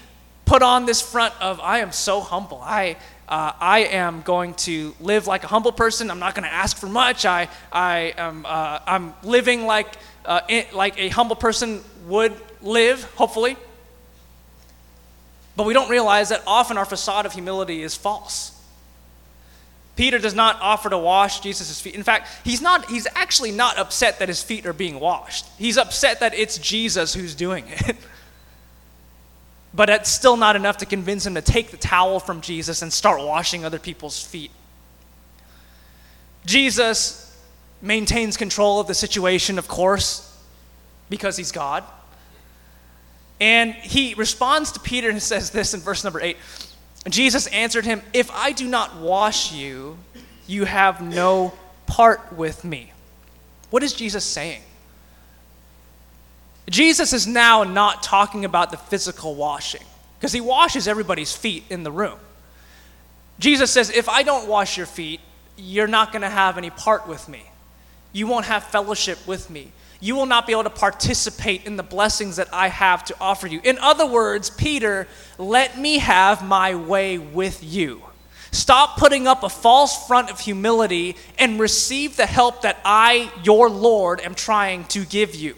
put 0.46 0.62
on 0.62 0.86
this 0.86 1.02
front 1.02 1.34
of 1.42 1.60
I 1.62 1.80
am 1.80 1.92
so 1.92 2.22
humble. 2.22 2.62
I 2.64 2.98
uh, 3.28 3.52
I 3.60 3.80
am 3.80 4.22
going 4.22 4.54
to 4.54 4.96
live 5.02 5.28
like 5.28 5.44
a 5.44 5.48
humble 5.48 5.72
person. 5.72 6.10
I'm 6.10 6.20
not 6.20 6.34
going 6.34 6.48
to 6.48 6.54
ask 6.54 6.78
for 6.78 6.88
much. 6.88 7.26
I 7.26 7.50
I 7.72 8.14
am 8.18 8.46
uh, 8.46 8.80
I'm 8.88 9.14
living 9.24 9.66
like 9.66 9.98
uh, 10.26 10.42
like 10.74 10.98
a 10.98 11.10
humble 11.10 11.36
person 11.36 11.82
would 12.08 12.34
live, 12.62 13.04
hopefully. 13.16 13.58
But 15.58 15.66
we 15.66 15.74
don't 15.74 15.90
realize 15.90 16.30
that 16.30 16.44
often 16.48 16.78
our 16.78 16.86
facade 16.86 17.26
of 17.26 17.34
humility 17.34 17.82
is 17.82 17.96
false. 17.96 18.54
Peter 19.98 20.20
does 20.20 20.36
not 20.36 20.58
offer 20.62 20.90
to 20.90 20.98
wash 20.98 21.40
Jesus' 21.40 21.82
feet. 21.82 21.96
In 21.96 22.04
fact, 22.04 22.30
he's 22.46 22.62
not 22.62 22.90
he's 22.90 23.08
actually 23.16 23.52
not 23.52 23.78
upset 23.78 24.20
that 24.20 24.30
his 24.30 24.42
feet 24.42 24.66
are 24.66 24.74
being 24.74 25.00
washed. 25.00 25.48
He's 25.58 25.78
upset 25.78 26.20
that 26.22 26.34
it's 26.34 26.58
Jesus 26.60 27.14
who's 27.14 27.36
doing 27.36 27.66
it. 27.68 27.98
but 29.74 29.90
it's 29.90 30.10
still 30.10 30.38
not 30.38 30.56
enough 30.56 30.78
to 30.78 30.86
convince 30.86 31.26
him 31.26 31.36
to 31.36 31.42
take 31.42 31.72
the 31.72 31.78
towel 31.78 32.20
from 32.20 32.42
Jesus 32.42 32.82
and 32.82 32.92
start 32.92 33.22
washing 33.22 33.66
other 33.66 33.80
people's 33.80 34.24
feet. 34.24 34.52
Jesus 36.46 37.38
maintains 37.82 38.38
control 38.38 38.80
of 38.80 38.88
the 38.88 38.94
situation, 38.94 39.60
of 39.60 39.68
course, 39.68 40.24
because 41.10 41.38
he's 41.38 41.52
God. 41.52 41.84
And 43.40 43.74
he 43.74 44.14
responds 44.16 44.72
to 44.72 44.80
Peter 44.80 45.10
and 45.10 45.22
says 45.34 45.52
this 45.52 45.74
in 45.74 45.80
verse 45.80 46.04
number 46.04 46.22
8 46.22 46.38
Jesus 47.10 47.48
answered 47.48 47.86
him, 47.86 48.02
If 48.14 48.30
I 48.32 48.52
do 48.52 48.68
not 48.68 48.98
wash 48.98 49.54
you, 49.54 49.98
you 50.46 50.66
have 50.66 51.02
no 51.02 51.54
part 51.86 52.34
with 52.34 52.64
me. 52.66 52.92
What 53.70 53.84
is 53.84 53.94
Jesus 53.94 54.26
saying? 54.26 54.62
Jesus 56.70 57.14
is 57.14 57.26
now 57.26 57.64
not 57.64 58.04
talking 58.04 58.46
about 58.46 58.72
the 58.72 58.78
physical 58.78 59.36
washing, 59.36 59.84
because 60.20 60.34
he 60.34 60.42
washes 60.42 60.88
everybody's 60.88 61.34
feet 61.34 61.64
in 61.70 61.84
the 61.84 61.92
room. 61.92 62.20
Jesus 63.40 63.72
says, 63.72 63.90
If 63.90 64.10
I 64.10 64.24
don't 64.24 64.48
wash 64.48 64.78
your 64.78 64.86
feet, 64.86 65.22
you're 65.56 65.88
not 65.88 66.12
going 66.12 66.24
to 66.24 66.30
have 66.30 66.58
any 66.58 66.70
part 66.70 67.08
with 67.08 67.30
me. 67.30 67.44
You 68.12 68.28
won't 68.28 68.46
have 68.46 68.64
fellowship 68.64 69.26
with 69.28 69.50
me 69.50 69.72
you 70.00 70.16
will 70.16 70.26
not 70.26 70.46
be 70.46 70.54
able 70.54 70.64
to 70.64 70.70
participate 70.70 71.66
in 71.66 71.76
the 71.76 71.84
blessings 71.84 72.36
that 72.36 72.50
I 72.54 72.68
have 72.68 73.04
to 73.06 73.16
offer 73.20 73.48
you. 73.48 73.60
In 73.64 73.78
other 73.80 74.06
words, 74.06 74.50
Peter, 74.50 75.08
let 75.38 75.78
me 75.78 76.00
have 76.00 76.46
my 76.46 76.76
way 76.76 77.18
with 77.18 77.64
you. 77.64 78.04
Stop 78.52 78.98
putting 78.98 79.28
up 79.28 79.44
a 79.44 79.50
false 79.50 80.08
front 80.08 80.30
of 80.30 80.40
humility 80.40 81.16
and 81.38 81.60
receive 81.60 82.16
the 82.16 82.26
help 82.26 82.62
that 82.62 82.80
I, 82.86 83.32
your 83.44 83.70
Lord, 83.70 84.22
am 84.22 84.36
trying 84.36 84.86
to 84.86 85.04
give 85.06 85.36
you. 85.36 85.56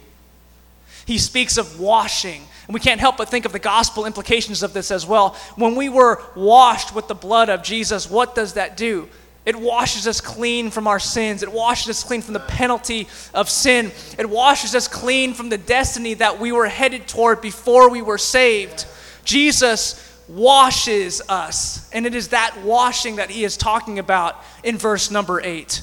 He 1.09 1.17
speaks 1.17 1.57
of 1.57 1.79
washing. 1.79 2.43
And 2.67 2.73
we 2.75 2.79
can't 2.79 2.99
help 2.99 3.17
but 3.17 3.29
think 3.29 3.45
of 3.45 3.51
the 3.51 3.57
gospel 3.57 4.05
implications 4.05 4.61
of 4.61 4.73
this 4.73 4.91
as 4.91 5.07
well. 5.07 5.35
When 5.55 5.73
we 5.73 5.89
were 5.89 6.21
washed 6.35 6.93
with 6.93 7.07
the 7.07 7.15
blood 7.15 7.49
of 7.49 7.63
Jesus, 7.63 8.07
what 8.07 8.35
does 8.35 8.53
that 8.53 8.77
do? 8.77 9.09
It 9.43 9.55
washes 9.55 10.05
us 10.05 10.21
clean 10.21 10.69
from 10.69 10.85
our 10.85 10.99
sins. 10.99 11.41
It 11.41 11.51
washes 11.51 11.89
us 11.89 12.03
clean 12.03 12.21
from 12.21 12.35
the 12.35 12.39
penalty 12.41 13.07
of 13.33 13.49
sin. 13.49 13.91
It 14.19 14.29
washes 14.29 14.75
us 14.75 14.87
clean 14.87 15.33
from 15.33 15.49
the 15.49 15.57
destiny 15.57 16.13
that 16.13 16.39
we 16.39 16.51
were 16.51 16.67
headed 16.67 17.07
toward 17.07 17.41
before 17.41 17.89
we 17.89 18.03
were 18.03 18.19
saved. 18.19 18.85
Jesus 19.25 20.23
washes 20.27 21.23
us. 21.27 21.89
And 21.89 22.05
it 22.05 22.13
is 22.13 22.27
that 22.27 22.55
washing 22.63 23.15
that 23.15 23.31
he 23.31 23.43
is 23.43 23.57
talking 23.57 23.97
about 23.97 24.35
in 24.63 24.77
verse 24.77 25.09
number 25.09 25.41
8. 25.41 25.81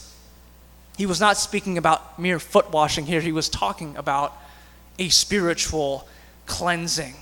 He 0.96 1.04
was 1.04 1.20
not 1.20 1.36
speaking 1.36 1.78
about 1.78 2.16
mere 2.16 2.38
foot 2.38 2.70
washing 2.70 3.06
here, 3.06 3.20
he 3.20 3.32
was 3.32 3.48
talking 3.48 3.96
about 3.96 4.32
a 4.98 5.08
spiritual 5.08 6.06
cleansing. 6.46 7.14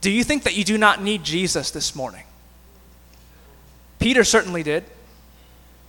Do 0.00 0.10
you 0.10 0.22
think 0.24 0.44
that 0.44 0.54
you 0.54 0.64
do 0.64 0.78
not 0.78 1.02
need 1.02 1.24
Jesus 1.24 1.70
this 1.70 1.94
morning? 1.94 2.24
Peter 3.98 4.24
certainly 4.24 4.62
did. 4.62 4.84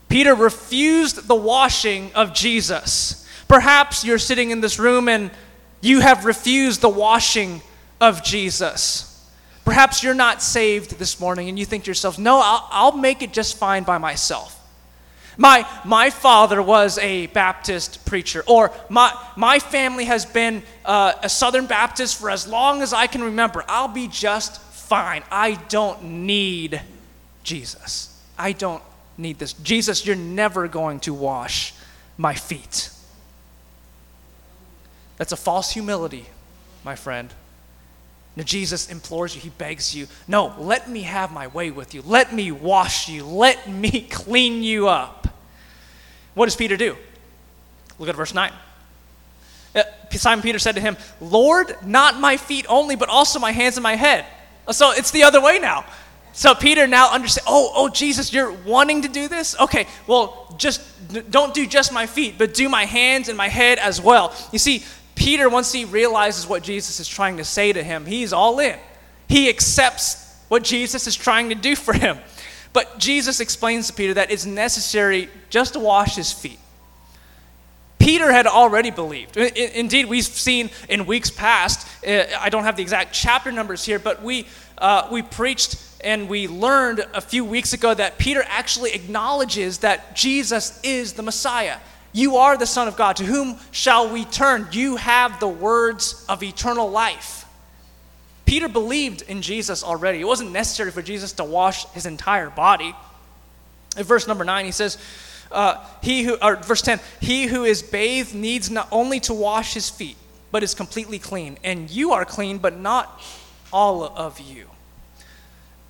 Peter 0.09 0.33
refused 0.33 1.27
the 1.27 1.35
washing 1.35 2.11
of 2.13 2.33
Jesus. 2.33 3.27
Perhaps 3.47 4.03
you're 4.03 4.17
sitting 4.17 4.51
in 4.51 4.61
this 4.61 4.79
room 4.79 5.07
and 5.09 5.31
you 5.81 5.99
have 5.99 6.25
refused 6.25 6.81
the 6.81 6.89
washing 6.89 7.61
of 7.99 8.23
Jesus. 8.23 9.29
Perhaps 9.65 10.01
you're 10.01 10.13
not 10.13 10.41
saved 10.41 10.97
this 10.97 11.19
morning 11.19 11.49
and 11.49 11.59
you 11.59 11.65
think 11.65 11.83
to 11.83 11.89
yourself, 11.89 12.17
no, 12.17 12.39
I'll, 12.41 12.67
I'll 12.71 12.97
make 12.97 13.21
it 13.21 13.33
just 13.33 13.57
fine 13.57 13.83
by 13.83 13.97
myself. 13.97 14.56
My, 15.37 15.69
my 15.85 16.09
father 16.09 16.61
was 16.61 16.97
a 16.97 17.27
Baptist 17.27 18.05
preacher, 18.05 18.43
or 18.47 18.71
my, 18.89 19.13
my 19.35 19.59
family 19.59 20.05
has 20.05 20.25
been 20.25 20.63
uh, 20.83 21.13
a 21.21 21.29
Southern 21.29 21.67
Baptist 21.67 22.19
for 22.19 22.31
as 22.31 22.47
long 22.47 22.81
as 22.81 22.91
I 22.91 23.05
can 23.05 23.23
remember. 23.23 23.63
I'll 23.67 23.87
be 23.87 24.07
just 24.07 24.59
fine. 24.61 25.23
I 25.29 25.53
don't 25.69 26.03
need 26.03 26.81
Jesus. 27.43 28.19
I 28.37 28.51
don't 28.51 28.81
need 29.17 29.37
this. 29.37 29.53
Jesus, 29.53 30.05
you're 30.05 30.15
never 30.15 30.67
going 30.67 30.99
to 31.01 31.13
wash 31.13 31.73
my 32.17 32.33
feet. 32.33 32.89
That's 35.17 35.31
a 35.31 35.37
false 35.37 35.71
humility, 35.71 36.25
my 36.83 36.95
friend. 36.95 37.31
Now, 38.35 38.43
Jesus 38.43 38.89
implores 38.91 39.35
you, 39.35 39.41
he 39.41 39.49
begs 39.49 39.95
you, 39.95 40.07
no, 40.27 40.53
let 40.59 40.89
me 40.89 41.01
have 41.01 41.31
my 41.31 41.47
way 41.47 41.71
with 41.71 41.95
you. 41.95 42.03
Let 42.03 42.33
me 42.33 42.51
wash 42.51 43.09
you. 43.09 43.25
Let 43.25 43.67
me 43.67 44.01
clean 44.11 44.61
you 44.61 44.87
up. 44.87 45.26
What 46.37 46.45
does 46.45 46.55
Peter 46.55 46.77
do? 46.77 46.95
Look 47.97 48.09
at 48.09 48.15
verse 48.15 48.35
9. 48.35 48.53
Uh, 49.75 49.81
Simon 50.11 50.43
Peter 50.43 50.59
said 50.59 50.75
to 50.75 50.81
him, 50.81 50.95
Lord, 51.19 51.75
not 51.83 52.19
my 52.19 52.37
feet 52.37 52.67
only, 52.69 52.95
but 52.95 53.09
also 53.09 53.39
my 53.39 53.51
hands 53.51 53.75
and 53.75 53.81
my 53.81 53.95
head. 53.95 54.23
So 54.69 54.91
it's 54.91 55.09
the 55.09 55.23
other 55.23 55.41
way 55.41 55.57
now. 55.57 55.83
So 56.33 56.53
Peter 56.53 56.85
now 56.85 57.11
understands, 57.11 57.47
oh, 57.49 57.71
oh, 57.73 57.89
Jesus, 57.89 58.31
you're 58.31 58.51
wanting 58.51 59.01
to 59.01 59.07
do 59.07 59.27
this? 59.27 59.59
Okay, 59.59 59.87
well, 60.05 60.53
just 60.59 60.83
don't 61.31 61.55
do 61.55 61.65
just 61.65 61.91
my 61.91 62.05
feet, 62.05 62.35
but 62.37 62.53
do 62.53 62.69
my 62.69 62.85
hands 62.85 63.29
and 63.29 63.37
my 63.37 63.47
head 63.47 63.79
as 63.79 63.99
well. 63.99 64.31
You 64.51 64.59
see, 64.59 64.83
Peter, 65.15 65.49
once 65.49 65.71
he 65.71 65.85
realizes 65.85 66.45
what 66.45 66.61
Jesus 66.61 66.99
is 66.99 67.07
trying 67.07 67.37
to 67.37 67.43
say 67.45 67.73
to 67.73 67.81
him, 67.81 68.05
he's 68.05 68.31
all 68.31 68.59
in. 68.59 68.77
He 69.27 69.49
accepts 69.49 70.39
what 70.49 70.63
Jesus 70.63 71.07
is 71.07 71.15
trying 71.15 71.49
to 71.49 71.55
do 71.55 71.75
for 71.75 71.95
him. 71.95 72.19
But 72.73 72.99
Jesus 72.99 73.39
explains 73.39 73.87
to 73.87 73.93
Peter 73.93 74.13
that 74.15 74.31
it's 74.31 74.45
necessary 74.45 75.29
just 75.49 75.73
to 75.73 75.79
wash 75.79 76.15
his 76.15 76.31
feet. 76.31 76.59
Peter 77.99 78.31
had 78.31 78.47
already 78.47 78.91
believed. 78.91 79.35
Indeed, 79.35 80.05
we've 80.05 80.23
seen 80.23 80.69
in 80.87 81.05
weeks 81.05 81.29
past, 81.29 81.87
uh, 82.07 82.23
I 82.39 82.49
don't 82.49 82.63
have 82.63 82.77
the 82.77 82.81
exact 82.81 83.13
chapter 83.13 83.51
numbers 83.51 83.83
here, 83.83 83.99
but 83.99 84.23
we, 84.23 84.47
uh, 84.77 85.07
we 85.11 85.23
preached 85.23 85.83
and 86.01 86.29
we 86.29 86.47
learned 86.47 87.05
a 87.13 87.21
few 87.21 87.43
weeks 87.43 87.73
ago 87.73 87.93
that 87.93 88.17
Peter 88.17 88.43
actually 88.47 88.93
acknowledges 88.93 89.79
that 89.79 90.15
Jesus 90.15 90.79
is 90.83 91.13
the 91.13 91.23
Messiah. 91.23 91.77
You 92.13 92.37
are 92.37 92.57
the 92.57 92.65
Son 92.65 92.87
of 92.87 92.95
God. 92.95 93.17
To 93.17 93.25
whom 93.25 93.57
shall 93.71 94.09
we 94.09 94.25
turn? 94.25 94.67
You 94.71 94.95
have 94.95 95.39
the 95.39 95.47
words 95.47 96.25
of 96.29 96.43
eternal 96.43 96.89
life. 96.89 97.36
Peter 98.47 98.69
believed 98.69 99.23
in 99.23 99.41
Jesus 99.41 99.83
already. 99.83 100.21
It 100.21 100.25
wasn't 100.25 100.53
necessary 100.53 100.89
for 100.89 101.01
Jesus 101.01 101.33
to 101.33 101.43
wash 101.43 101.85
his 101.89 102.05
entire 102.05 102.49
body. 102.49 102.95
In 103.97 104.03
verse 104.05 104.25
number 104.25 104.45
9, 104.45 104.65
he 104.65 104.71
says, 104.71 104.97
uh, 105.51 105.85
he 106.01 106.23
who, 106.23 106.37
or 106.41 106.55
verse 106.55 106.81
10, 106.81 107.01
he 107.19 107.45
who 107.45 107.65
is 107.65 107.83
bathed 107.83 108.33
needs 108.33 108.71
not 108.71 108.87
only 108.89 109.19
to 109.19 109.33
wash 109.33 109.73
his 109.73 109.89
feet, 109.89 110.15
but 110.49 110.63
is 110.63 110.73
completely 110.73 111.19
clean. 111.19 111.57
And 111.61 111.91
you 111.91 112.13
are 112.13 112.23
clean, 112.23 112.57
but 112.57 112.79
not 112.79 113.21
all 113.73 114.03
of 114.03 114.39
you. 114.39 114.69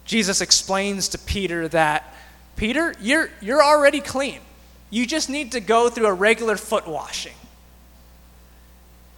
Jesus 0.06 0.41
explains 0.41 1.10
to 1.10 1.20
Peter 1.20 1.67
that, 1.67 2.12
Peter, 2.56 2.96
you're, 3.00 3.30
you're 3.39 3.63
already 3.63 4.00
clean. 4.00 4.39
you 4.89 5.06
just 5.06 5.30
need 5.30 5.52
to 5.52 5.60
go 5.60 5.89
through 5.89 6.08
a 6.08 6.13
regular 6.13 6.58
foot 6.58 6.88
washing. 6.88 7.36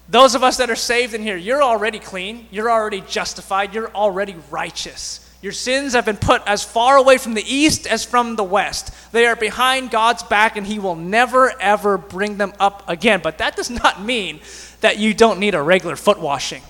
Those 0.09 0.33
of 0.33 0.43
us 0.43 0.57
that 0.57 0.69
are 0.69 0.75
saved 0.75 1.13
in 1.13 1.21
here, 1.21 1.37
you're 1.37 1.61
already 1.61 1.99
clean, 1.99 2.47
you're 2.49 2.71
already 2.71 3.01
justified, 3.01 3.73
you're 3.73 3.93
already 3.93 4.35
righteous. 4.49 5.25
Your 5.41 5.53
sins 5.53 5.93
have 5.93 6.05
been 6.05 6.17
put 6.17 6.41
as 6.45 6.63
far 6.63 6.97
away 6.97 7.17
from 7.17 7.33
the 7.33 7.43
east 7.43 7.87
as 7.87 8.03
from 8.03 8.35
the 8.35 8.43
west. 8.43 8.93
They 9.13 9.25
are 9.25 9.35
behind 9.35 9.91
God's 9.91 10.23
back, 10.23 10.57
and 10.57 10.67
He 10.67 10.79
will 10.79 10.95
never, 10.95 11.53
ever 11.61 11.97
bring 11.97 12.37
them 12.37 12.53
up 12.59 12.89
again. 12.89 13.21
But 13.23 13.37
that 13.37 13.55
does 13.55 13.69
not 13.69 14.03
mean 14.03 14.41
that 14.81 14.97
you 14.97 15.13
don't 15.13 15.39
need 15.39 15.55
a 15.55 15.61
regular 15.61 15.95
foot 15.95 16.19
washing. 16.19 16.63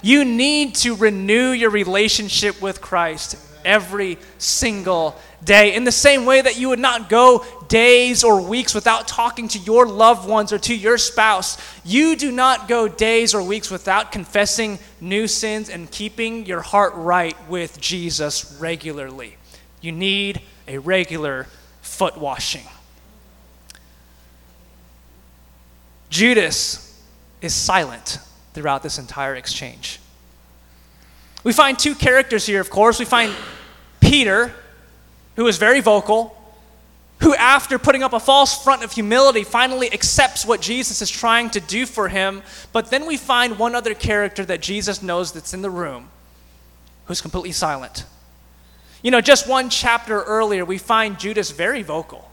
You 0.00 0.24
need 0.24 0.76
to 0.76 0.94
renew 0.94 1.50
your 1.50 1.70
relationship 1.70 2.62
with 2.62 2.80
Christ 2.80 3.36
every 3.64 4.16
single 4.38 5.16
day. 5.42 5.74
In 5.74 5.84
the 5.84 5.92
same 5.92 6.24
way 6.24 6.40
that 6.40 6.58
you 6.58 6.68
would 6.68 6.78
not 6.78 7.08
go 7.08 7.44
days 7.68 8.24
or 8.24 8.40
weeks 8.40 8.74
without 8.74 9.06
talking 9.06 9.48
to 9.48 9.58
your 9.58 9.86
loved 9.86 10.28
ones 10.28 10.52
or 10.52 10.58
to 10.58 10.74
your 10.74 10.98
spouse, 10.98 11.58
you 11.84 12.16
do 12.16 12.32
not 12.32 12.68
go 12.68 12.88
days 12.88 13.34
or 13.34 13.42
weeks 13.42 13.70
without 13.70 14.12
confessing 14.12 14.78
new 15.00 15.26
sins 15.26 15.68
and 15.68 15.90
keeping 15.90 16.46
your 16.46 16.60
heart 16.60 16.92
right 16.94 17.36
with 17.48 17.80
Jesus 17.80 18.56
regularly. 18.60 19.36
You 19.80 19.92
need 19.92 20.42
a 20.66 20.78
regular 20.78 21.46
foot 21.82 22.18
washing. 22.18 22.64
Judas 26.10 27.00
is 27.40 27.54
silent 27.54 28.18
throughout 28.54 28.82
this 28.82 28.98
entire 28.98 29.36
exchange. 29.36 30.00
We 31.44 31.52
find 31.52 31.78
two 31.78 31.94
characters 31.94 32.46
here, 32.46 32.60
of 32.60 32.70
course. 32.70 32.98
We 32.98 33.04
find 33.04 33.34
Peter, 34.00 34.52
who 35.38 35.46
is 35.46 35.56
very 35.56 35.78
vocal, 35.78 36.36
who, 37.20 37.32
after 37.36 37.78
putting 37.78 38.02
up 38.02 38.12
a 38.12 38.18
false 38.18 38.60
front 38.64 38.82
of 38.82 38.90
humility, 38.90 39.44
finally 39.44 39.90
accepts 39.92 40.44
what 40.44 40.60
Jesus 40.60 41.00
is 41.00 41.08
trying 41.08 41.48
to 41.50 41.60
do 41.60 41.86
for 41.86 42.08
him. 42.08 42.42
But 42.72 42.90
then 42.90 43.06
we 43.06 43.16
find 43.16 43.56
one 43.56 43.76
other 43.76 43.94
character 43.94 44.44
that 44.46 44.60
Jesus 44.60 45.00
knows 45.00 45.30
that's 45.30 45.54
in 45.54 45.62
the 45.62 45.70
room 45.70 46.08
who's 47.04 47.20
completely 47.20 47.52
silent. 47.52 48.04
You 49.00 49.12
know, 49.12 49.20
just 49.20 49.48
one 49.48 49.70
chapter 49.70 50.20
earlier, 50.20 50.64
we 50.64 50.76
find 50.76 51.20
Judas 51.20 51.52
very 51.52 51.84
vocal. 51.84 52.28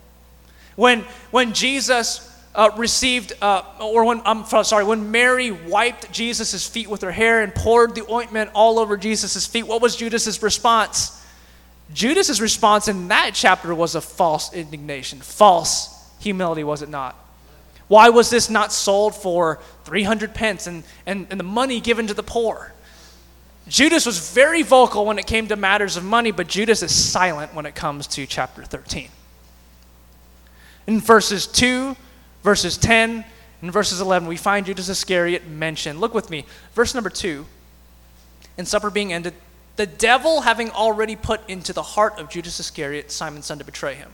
When, 0.75 1.01
when 1.29 1.53
Jesus 1.53 2.27
uh, 2.55 2.71
received, 2.75 3.33
uh, 3.39 3.61
or 3.79 4.03
when, 4.03 4.23
I'm 4.25 4.45
sorry, 4.63 4.83
when 4.83 5.11
Mary 5.11 5.51
wiped 5.51 6.11
Jesus' 6.11 6.67
feet 6.67 6.89
with 6.89 7.03
her 7.03 7.11
hair 7.11 7.43
and 7.43 7.53
poured 7.53 7.93
the 7.93 8.11
ointment 8.11 8.49
all 8.55 8.79
over 8.79 8.97
Jesus' 8.97 9.45
feet, 9.45 9.67
what 9.67 9.79
was 9.79 9.95
Judas' 9.95 10.41
response? 10.41 11.14
Judas' 11.93 12.39
response 12.39 12.87
in 12.87 13.09
that 13.09 13.31
chapter 13.33 13.73
was 13.73 13.95
a 13.95 14.01
false 14.01 14.53
indignation, 14.53 15.19
false 15.19 15.89
humility, 16.19 16.63
was 16.63 16.81
it 16.81 16.89
not? 16.89 17.15
Why 17.87 18.09
was 18.09 18.29
this 18.29 18.49
not 18.49 18.73
sold 18.73 19.15
for 19.15 19.59
300 19.83 20.33
pence 20.33 20.65
and, 20.65 20.83
and, 21.05 21.27
and 21.29 21.39
the 21.39 21.43
money 21.43 21.79
given 21.79 22.07
to 22.07 22.13
the 22.13 22.23
poor? 22.23 22.73
Judas 23.67 24.05
was 24.05 24.31
very 24.31 24.63
vocal 24.63 25.05
when 25.05 25.19
it 25.19 25.27
came 25.27 25.47
to 25.47 25.55
matters 25.55 25.95
of 25.97 26.03
money, 26.03 26.31
but 26.31 26.47
Judas 26.47 26.81
is 26.81 26.93
silent 26.93 27.53
when 27.53 27.65
it 27.65 27.75
comes 27.75 28.07
to 28.07 28.25
chapter 28.25 28.63
13. 28.63 29.09
In 30.87 30.99
verses 30.99 31.47
2 31.47 31.95
verses 32.45 32.77
10 32.77 33.25
and 33.63 33.73
verses 33.73 33.99
11, 33.99 34.27
we 34.27 34.37
find 34.37 34.67
Judas 34.67 34.87
Iscariot 34.87 35.47
mentioned. 35.47 35.99
Look 35.99 36.13
with 36.13 36.29
me. 36.29 36.45
Verse 36.73 36.93
number 36.93 37.09
2 37.09 37.45
In 38.57 38.65
supper 38.65 38.91
being 38.91 39.11
ended, 39.11 39.33
the 39.75 39.85
devil 39.85 40.41
having 40.41 40.71
already 40.71 41.15
put 41.15 41.47
into 41.49 41.73
the 41.73 41.81
heart 41.81 42.17
of 42.19 42.29
Judas 42.29 42.59
Iscariot, 42.59 43.11
Simon's 43.11 43.45
son, 43.45 43.59
to 43.59 43.65
betray 43.65 43.95
him. 43.95 44.11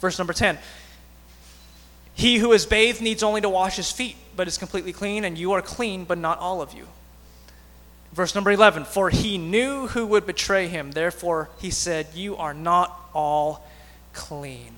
Verse 0.00 0.18
number 0.18 0.32
10 0.32 0.58
He 2.14 2.38
who 2.38 2.52
is 2.52 2.66
bathed 2.66 3.00
needs 3.00 3.22
only 3.22 3.40
to 3.40 3.48
wash 3.48 3.76
his 3.76 3.90
feet, 3.90 4.16
but 4.36 4.46
is 4.46 4.58
completely 4.58 4.92
clean, 4.92 5.24
and 5.24 5.36
you 5.36 5.52
are 5.52 5.62
clean, 5.62 6.04
but 6.04 6.18
not 6.18 6.38
all 6.38 6.62
of 6.62 6.74
you. 6.74 6.86
Verse 8.12 8.34
number 8.34 8.52
11 8.52 8.84
For 8.84 9.10
he 9.10 9.38
knew 9.38 9.88
who 9.88 10.06
would 10.06 10.26
betray 10.26 10.68
him, 10.68 10.92
therefore 10.92 11.50
he 11.58 11.70
said, 11.70 12.06
You 12.14 12.36
are 12.36 12.54
not 12.54 12.96
all 13.12 13.66
clean. 14.12 14.74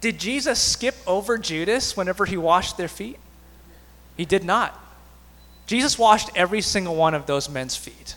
Did 0.00 0.18
Jesus 0.18 0.60
skip 0.60 0.96
over 1.06 1.38
Judas 1.38 1.96
whenever 1.96 2.26
he 2.26 2.36
washed 2.36 2.76
their 2.76 2.88
feet? 2.88 3.18
He 4.16 4.24
did 4.24 4.44
not. 4.44 4.78
Jesus 5.66 5.98
washed 5.98 6.30
every 6.34 6.60
single 6.60 6.94
one 6.94 7.14
of 7.14 7.26
those 7.26 7.48
men's 7.48 7.76
feet. 7.76 8.16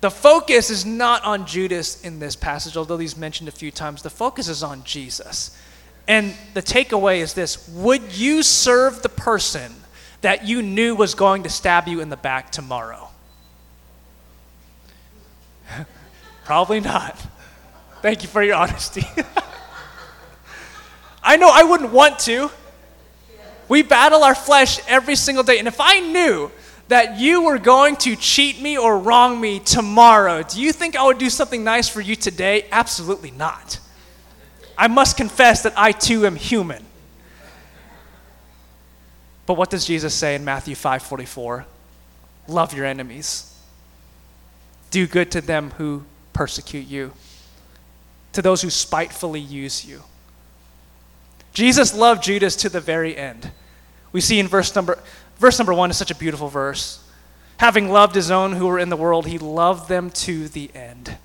The 0.00 0.10
focus 0.10 0.70
is 0.70 0.86
not 0.86 1.24
on 1.24 1.46
Judas 1.46 2.02
in 2.02 2.20
this 2.20 2.36
passage, 2.36 2.76
although 2.76 2.98
he's 2.98 3.16
mentioned 3.16 3.48
a 3.48 3.52
few 3.52 3.70
times. 3.70 4.02
The 4.02 4.10
focus 4.10 4.48
is 4.48 4.62
on 4.62 4.84
Jesus. 4.84 5.56
And 6.06 6.34
the 6.54 6.62
takeaway 6.62 7.18
is 7.18 7.34
this 7.34 7.68
Would 7.68 8.16
you 8.16 8.42
serve 8.42 9.02
the 9.02 9.08
person 9.08 9.74
that 10.20 10.46
you 10.46 10.62
knew 10.62 10.94
was 10.94 11.14
going 11.14 11.42
to 11.42 11.50
stab 11.50 11.88
you 11.88 12.00
in 12.00 12.10
the 12.10 12.16
back 12.16 12.50
tomorrow? 12.50 13.08
Probably 16.44 16.80
not. 16.80 17.20
Thank 18.00 18.22
you 18.22 18.28
for 18.28 18.42
your 18.42 18.54
honesty. 18.54 19.04
I 21.22 21.36
know 21.36 21.50
I 21.52 21.64
wouldn't 21.64 21.92
want 21.92 22.20
to. 22.20 22.50
We 23.68 23.82
battle 23.82 24.24
our 24.24 24.34
flesh 24.34 24.80
every 24.88 25.16
single 25.16 25.44
day. 25.44 25.58
And 25.58 25.68
if 25.68 25.80
I 25.80 26.00
knew 26.00 26.50
that 26.88 27.18
you 27.18 27.42
were 27.42 27.58
going 27.58 27.96
to 27.96 28.16
cheat 28.16 28.60
me 28.60 28.76
or 28.76 28.98
wrong 28.98 29.40
me 29.40 29.60
tomorrow, 29.60 30.42
do 30.42 30.60
you 30.60 30.72
think 30.72 30.96
I 30.96 31.04
would 31.04 31.18
do 31.18 31.30
something 31.30 31.62
nice 31.62 31.88
for 31.88 32.00
you 32.00 32.16
today? 32.16 32.66
Absolutely 32.72 33.30
not. 33.30 33.78
I 34.76 34.88
must 34.88 35.16
confess 35.16 35.62
that 35.62 35.74
I 35.76 35.92
too 35.92 36.26
am 36.26 36.36
human. 36.36 36.84
But 39.44 39.54
what 39.54 39.70
does 39.70 39.86
Jesus 39.86 40.14
say 40.14 40.34
in 40.34 40.44
Matthew 40.44 40.74
5:44? 40.74 41.64
Love 42.46 42.74
your 42.74 42.86
enemies. 42.86 43.54
Do 44.90 45.06
good 45.06 45.30
to 45.32 45.40
them 45.40 45.72
who 45.78 46.04
persecute 46.32 46.86
you 46.86 47.12
to 48.32 48.42
those 48.42 48.62
who 48.62 48.70
spitefully 48.70 49.40
use 49.40 49.84
you. 49.84 50.02
Jesus 51.52 51.92
loved 51.92 52.22
Judas 52.22 52.54
to 52.56 52.68
the 52.68 52.80
very 52.80 53.16
end. 53.16 53.50
We 54.12 54.20
see 54.20 54.38
in 54.38 54.46
verse 54.46 54.74
number 54.74 54.98
verse 55.38 55.58
number 55.58 55.74
1 55.74 55.90
is 55.90 55.96
such 55.96 56.10
a 56.10 56.14
beautiful 56.14 56.48
verse. 56.48 57.04
Having 57.58 57.90
loved 57.90 58.14
his 58.14 58.30
own 58.30 58.52
who 58.52 58.66
were 58.66 58.78
in 58.78 58.88
the 58.88 58.96
world, 58.96 59.26
he 59.26 59.38
loved 59.38 59.88
them 59.88 60.10
to 60.10 60.48
the 60.48 60.70
end. 60.74 61.16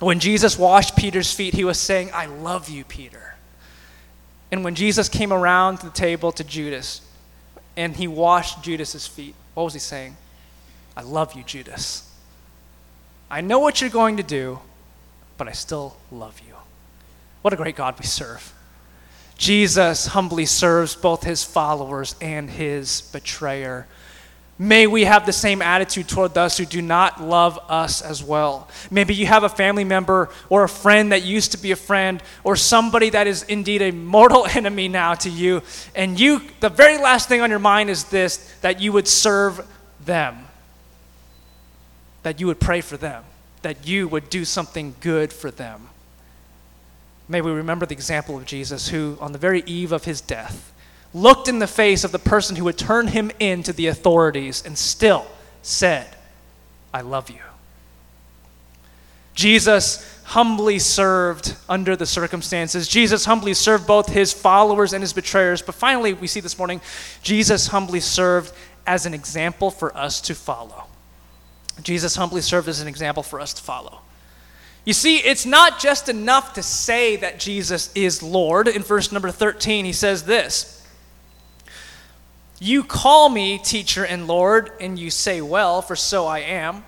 When 0.00 0.18
Jesus 0.18 0.58
washed 0.58 0.96
Peter's 0.96 1.32
feet, 1.32 1.54
he 1.54 1.64
was 1.64 1.78
saying, 1.78 2.10
I 2.12 2.26
love 2.26 2.68
you, 2.68 2.84
Peter. 2.84 3.36
And 4.50 4.64
when 4.64 4.74
Jesus 4.74 5.08
came 5.08 5.32
around 5.32 5.78
the 5.78 5.90
table 5.90 6.32
to 6.32 6.44
Judas 6.44 7.02
and 7.76 7.96
he 7.96 8.08
washed 8.08 8.62
Judas's 8.62 9.06
feet, 9.06 9.34
what 9.54 9.64
was 9.64 9.74
he 9.74 9.78
saying? 9.78 10.16
I 10.96 11.02
love 11.02 11.34
you, 11.34 11.42
Judas. 11.42 12.10
I 13.30 13.40
know 13.40 13.58
what 13.58 13.80
you're 13.80 13.90
going 13.90 14.16
to 14.18 14.22
do, 14.22 14.58
but 15.38 15.48
I 15.48 15.52
still 15.52 15.96
love 16.10 16.40
you. 16.46 16.54
What 17.42 17.54
a 17.54 17.56
great 17.56 17.76
God 17.76 17.98
we 17.98 18.04
serve. 18.04 18.52
Jesus 19.36 20.06
humbly 20.06 20.46
serves 20.46 20.94
both 20.94 21.24
his 21.24 21.42
followers 21.44 22.14
and 22.20 22.48
his 22.48 23.02
betrayer. 23.12 23.86
May 24.58 24.86
we 24.86 25.04
have 25.04 25.26
the 25.26 25.32
same 25.32 25.60
attitude 25.60 26.08
toward 26.08 26.34
those 26.34 26.56
who 26.56 26.64
do 26.64 26.80
not 26.80 27.20
love 27.20 27.58
us 27.68 28.02
as 28.02 28.22
well. 28.22 28.68
Maybe 28.90 29.14
you 29.14 29.26
have 29.26 29.42
a 29.42 29.48
family 29.48 29.82
member 29.82 30.28
or 30.48 30.62
a 30.62 30.68
friend 30.68 31.10
that 31.10 31.22
used 31.22 31.52
to 31.52 31.58
be 31.58 31.72
a 31.72 31.76
friend 31.76 32.22
or 32.44 32.54
somebody 32.54 33.10
that 33.10 33.26
is 33.26 33.42
indeed 33.44 33.82
a 33.82 33.90
mortal 33.90 34.46
enemy 34.54 34.88
now 34.88 35.14
to 35.14 35.30
you, 35.30 35.62
and 35.94 36.20
you 36.20 36.42
the 36.60 36.68
very 36.68 36.98
last 36.98 37.28
thing 37.28 37.40
on 37.40 37.50
your 37.50 37.58
mind 37.58 37.90
is 37.90 38.04
this 38.04 38.36
that 38.60 38.80
you 38.80 38.92
would 38.92 39.08
serve 39.08 39.66
them. 40.04 40.46
That 42.22 42.38
you 42.38 42.46
would 42.46 42.60
pray 42.60 42.82
for 42.82 42.96
them 42.96 43.24
that 43.62 43.86
you 43.86 44.08
would 44.08 44.28
do 44.28 44.44
something 44.44 44.94
good 45.00 45.32
for 45.32 45.50
them. 45.50 45.88
May 47.28 47.40
we 47.40 47.50
remember 47.50 47.86
the 47.86 47.94
example 47.94 48.36
of 48.36 48.44
Jesus, 48.44 48.88
who, 48.88 49.16
on 49.20 49.32
the 49.32 49.38
very 49.38 49.62
eve 49.66 49.92
of 49.92 50.04
his 50.04 50.20
death, 50.20 50.72
looked 51.14 51.48
in 51.48 51.58
the 51.58 51.66
face 51.66 52.04
of 52.04 52.12
the 52.12 52.18
person 52.18 52.56
who 52.56 52.64
would 52.64 52.78
turn 52.78 53.08
him 53.08 53.30
in 53.38 53.62
to 53.62 53.72
the 53.72 53.86
authorities 53.86 54.62
and 54.64 54.76
still 54.76 55.26
said, 55.62 56.06
I 56.92 57.02
love 57.02 57.30
you. 57.30 57.40
Jesus 59.34 60.20
humbly 60.24 60.78
served 60.78 61.56
under 61.68 61.96
the 61.96 62.06
circumstances. 62.06 62.88
Jesus 62.88 63.24
humbly 63.24 63.54
served 63.54 63.86
both 63.86 64.08
his 64.08 64.32
followers 64.32 64.92
and 64.92 65.02
his 65.02 65.12
betrayers. 65.12 65.62
But 65.62 65.74
finally, 65.74 66.12
we 66.12 66.26
see 66.26 66.40
this 66.40 66.58
morning, 66.58 66.80
Jesus 67.22 67.68
humbly 67.68 68.00
served 68.00 68.52
as 68.86 69.06
an 69.06 69.14
example 69.14 69.70
for 69.70 69.96
us 69.96 70.20
to 70.22 70.34
follow. 70.34 70.84
Jesus 71.82 72.16
humbly 72.16 72.40
served 72.42 72.68
as 72.68 72.80
an 72.80 72.88
example 72.88 73.22
for 73.22 73.40
us 73.40 73.54
to 73.54 73.62
follow. 73.62 74.00
You 74.84 74.92
see, 74.92 75.18
it's 75.18 75.46
not 75.46 75.78
just 75.78 76.08
enough 76.08 76.54
to 76.54 76.62
say 76.62 77.16
that 77.16 77.38
Jesus 77.38 77.90
is 77.94 78.22
Lord. 78.22 78.66
In 78.66 78.82
verse 78.82 79.12
number 79.12 79.30
13, 79.30 79.84
he 79.84 79.92
says 79.92 80.24
this 80.24 80.84
You 82.58 82.82
call 82.82 83.28
me 83.28 83.58
teacher 83.58 84.04
and 84.04 84.26
Lord, 84.26 84.72
and 84.80 84.98
you 84.98 85.10
say, 85.10 85.40
Well, 85.40 85.82
for 85.82 85.94
so 85.94 86.26
I 86.26 86.40
am. 86.40 86.84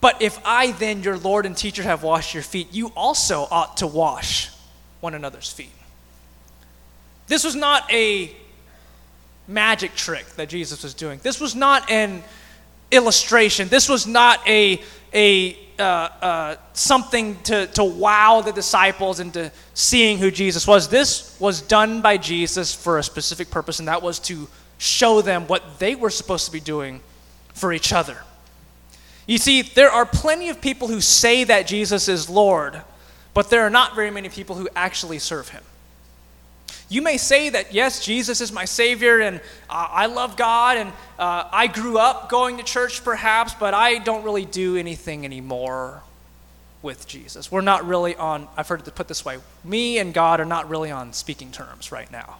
But 0.00 0.22
if 0.22 0.38
I, 0.44 0.72
then, 0.72 1.02
your 1.02 1.16
Lord 1.16 1.44
and 1.44 1.56
teacher, 1.56 1.82
have 1.82 2.02
washed 2.02 2.34
your 2.34 2.42
feet, 2.42 2.72
you 2.72 2.92
also 2.94 3.48
ought 3.50 3.78
to 3.78 3.86
wash 3.86 4.50
one 5.00 5.14
another's 5.14 5.50
feet. 5.50 5.72
This 7.26 7.42
was 7.42 7.56
not 7.56 7.90
a 7.92 8.34
magic 9.48 9.94
trick 9.94 10.26
that 10.36 10.48
Jesus 10.48 10.82
was 10.82 10.94
doing. 10.94 11.18
This 11.22 11.40
was 11.40 11.54
not 11.56 11.90
an 11.90 12.22
illustration. 12.90 13.68
This 13.68 13.88
was 13.88 14.06
not 14.06 14.46
a, 14.46 14.80
a 15.12 15.58
uh, 15.78 15.82
uh, 16.22 16.56
something 16.72 17.40
to, 17.42 17.66
to 17.68 17.84
wow 17.84 18.40
the 18.40 18.52
disciples 18.52 19.20
into 19.20 19.50
seeing 19.74 20.18
who 20.18 20.30
Jesus 20.30 20.66
was. 20.66 20.88
This 20.88 21.38
was 21.40 21.60
done 21.62 22.00
by 22.00 22.16
Jesus 22.16 22.74
for 22.74 22.98
a 22.98 23.02
specific 23.02 23.50
purpose, 23.50 23.78
and 23.78 23.88
that 23.88 24.02
was 24.02 24.18
to 24.20 24.48
show 24.78 25.20
them 25.20 25.46
what 25.46 25.78
they 25.78 25.94
were 25.94 26.10
supposed 26.10 26.46
to 26.46 26.52
be 26.52 26.60
doing 26.60 27.00
for 27.54 27.72
each 27.72 27.92
other. 27.92 28.18
You 29.26 29.38
see, 29.38 29.62
there 29.62 29.90
are 29.90 30.06
plenty 30.06 30.48
of 30.48 30.60
people 30.60 30.88
who 30.88 31.00
say 31.00 31.44
that 31.44 31.66
Jesus 31.66 32.08
is 32.08 32.30
Lord, 32.30 32.80
but 33.34 33.50
there 33.50 33.62
are 33.62 33.70
not 33.70 33.94
very 33.94 34.10
many 34.10 34.28
people 34.28 34.56
who 34.56 34.68
actually 34.74 35.18
serve 35.18 35.50
him. 35.50 35.62
You 36.90 37.02
may 37.02 37.18
say 37.18 37.50
that, 37.50 37.74
yes, 37.74 38.02
Jesus 38.04 38.40
is 38.40 38.50
my 38.50 38.64
Savior 38.64 39.20
and 39.20 39.40
uh, 39.68 39.88
I 39.90 40.06
love 40.06 40.36
God 40.36 40.78
and 40.78 40.90
uh, 41.18 41.44
I 41.52 41.66
grew 41.66 41.98
up 41.98 42.30
going 42.30 42.56
to 42.56 42.62
church 42.62 43.04
perhaps, 43.04 43.52
but 43.52 43.74
I 43.74 43.98
don't 43.98 44.24
really 44.24 44.46
do 44.46 44.76
anything 44.76 45.26
anymore 45.26 46.02
with 46.80 47.06
Jesus. 47.06 47.52
We're 47.52 47.60
not 47.60 47.86
really 47.86 48.16
on, 48.16 48.48
I've 48.56 48.68
heard 48.68 48.86
it 48.86 48.94
put 48.94 49.08
this 49.08 49.24
way 49.24 49.38
me 49.64 49.98
and 49.98 50.14
God 50.14 50.40
are 50.40 50.46
not 50.46 50.70
really 50.70 50.90
on 50.90 51.12
speaking 51.12 51.50
terms 51.50 51.92
right 51.92 52.10
now. 52.10 52.38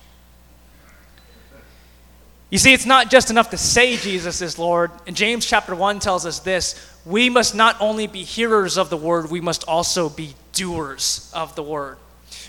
You 2.51 2.57
see, 2.57 2.73
it's 2.73 2.87
not 2.87 3.11
just 3.11 3.29
enough 3.29 3.51
to 3.51 3.59
say 3.59 3.99
Jesus 3.99 4.41
is 4.41 4.59
Lord. 4.59 4.91
And 5.07 5.15
James 5.15 5.45
chapter 5.45 5.75
1 5.75 6.01
tells 6.01 6.25
us 6.25 6.41
this 6.41 6.75
we 7.05 7.29
must 7.29 7.55
not 7.55 7.77
only 7.81 8.07
be 8.07 8.23
hearers 8.23 8.79
of 8.79 8.89
the 8.89 8.97
word, 8.97 9.31
we 9.31 9.43
must 9.43 9.69
also 9.69 10.09
be 10.09 10.35
doers 10.53 11.31
of 11.35 11.55
the 11.55 11.63
word. 11.63 11.99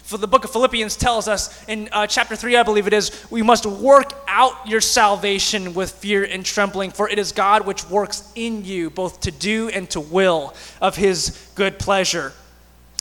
For 0.09 0.17
the 0.17 0.25
book 0.25 0.43
of 0.43 0.49
Philippians 0.49 0.95
tells 0.95 1.27
us 1.27 1.63
in 1.67 1.87
uh, 1.91 2.07
chapter 2.07 2.35
3, 2.35 2.55
I 2.55 2.63
believe 2.63 2.87
it 2.87 2.93
is, 2.93 3.11
we 3.29 3.43
must 3.43 3.67
work 3.67 4.13
out 4.27 4.67
your 4.67 4.81
salvation 4.81 5.75
with 5.75 5.91
fear 5.91 6.23
and 6.23 6.43
trembling, 6.43 6.89
for 6.89 7.07
it 7.07 7.19
is 7.19 7.31
God 7.31 7.67
which 7.67 7.87
works 7.91 8.31
in 8.33 8.65
you 8.65 8.89
both 8.89 9.19
to 9.19 9.29
do 9.29 9.69
and 9.69 9.87
to 9.91 9.99
will 9.99 10.55
of 10.81 10.95
his 10.95 11.51
good 11.53 11.77
pleasure. 11.77 12.33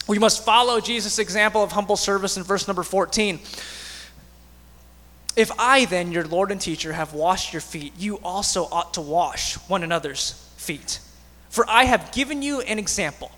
We 0.07 0.19
must 0.19 0.45
follow 0.45 0.79
Jesus' 0.79 1.17
example 1.17 1.63
of 1.63 1.71
humble 1.71 1.97
service 1.97 2.37
in 2.37 2.43
verse 2.43 2.67
number 2.67 2.83
14. 2.83 3.39
If 5.35 5.51
I, 5.57 5.85
then, 5.85 6.11
your 6.11 6.25
Lord 6.25 6.51
and 6.51 6.61
teacher, 6.61 6.93
have 6.93 7.15
washed 7.15 7.53
your 7.53 7.61
feet, 7.61 7.93
you 7.97 8.17
also 8.17 8.65
ought 8.65 8.93
to 8.93 9.01
wash 9.01 9.55
one 9.67 9.81
another's 9.81 10.33
feet. 10.57 10.99
For 11.49 11.67
I 11.67 11.85
have 11.85 12.11
given 12.11 12.43
you 12.43 12.61
an 12.61 12.77
example 12.77 13.31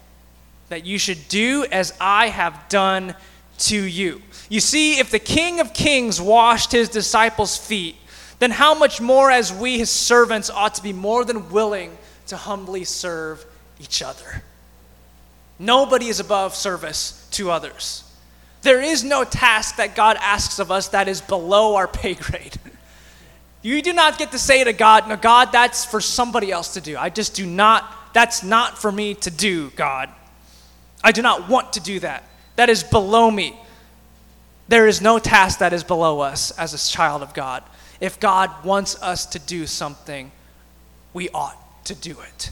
that 0.67 0.85
you 0.85 0.97
should 0.97 1.29
do 1.29 1.65
as 1.71 1.93
I 2.01 2.27
have 2.27 2.67
done 2.67 3.15
to 3.61 3.81
you. 3.81 4.21
You 4.49 4.59
see, 4.59 4.99
if 4.99 5.11
the 5.11 5.19
King 5.19 5.59
of 5.59 5.73
Kings 5.73 6.19
washed 6.19 6.71
his 6.71 6.89
disciples' 6.89 7.57
feet, 7.57 7.95
then 8.39 8.51
how 8.51 8.73
much 8.73 8.99
more 8.99 9.31
as 9.31 9.53
we, 9.53 9.77
his 9.77 9.89
servants, 9.89 10.49
ought 10.49 10.75
to 10.75 10.83
be 10.83 10.93
more 10.93 11.23
than 11.23 11.49
willing 11.49 11.97
to 12.27 12.37
humbly 12.37 12.83
serve 12.83 13.45
each 13.79 14.01
other. 14.01 14.43
Nobody 15.59 16.07
is 16.07 16.19
above 16.19 16.55
service 16.55 17.27
to 17.31 17.51
others. 17.51 18.03
There 18.63 18.81
is 18.81 19.03
no 19.03 19.23
task 19.23 19.77
that 19.77 19.95
God 19.95 20.17
asks 20.19 20.59
of 20.59 20.71
us 20.71 20.89
that 20.89 21.07
is 21.07 21.21
below 21.21 21.75
our 21.75 21.87
pay 21.87 22.15
grade. 22.15 22.57
You 23.63 23.83
do 23.83 23.93
not 23.93 24.17
get 24.17 24.31
to 24.31 24.39
say 24.39 24.63
to 24.63 24.73
God, 24.73 25.07
No, 25.07 25.15
God, 25.15 25.51
that's 25.51 25.85
for 25.85 26.01
somebody 26.01 26.51
else 26.51 26.73
to 26.73 26.81
do. 26.81 26.97
I 26.97 27.11
just 27.11 27.35
do 27.35 27.45
not, 27.45 28.11
that's 28.11 28.41
not 28.41 28.79
for 28.79 28.91
me 28.91 29.13
to 29.13 29.29
do, 29.29 29.69
God. 29.75 30.09
I 31.03 31.11
do 31.11 31.21
not 31.21 31.47
want 31.47 31.73
to 31.73 31.79
do 31.79 31.99
that 31.99 32.23
that 32.55 32.69
is 32.69 32.83
below 32.83 33.29
me. 33.29 33.57
There 34.67 34.87
is 34.87 35.01
no 35.01 35.19
task 35.19 35.59
that 35.59 35.73
is 35.73 35.83
below 35.83 36.21
us 36.21 36.51
as 36.51 36.73
a 36.73 36.91
child 36.91 37.21
of 37.21 37.33
God. 37.33 37.63
If 37.99 38.19
God 38.19 38.63
wants 38.63 39.01
us 39.01 39.25
to 39.27 39.39
do 39.39 39.67
something, 39.67 40.31
we 41.13 41.29
ought 41.29 41.57
to 41.85 41.95
do 41.95 42.17
it. 42.19 42.51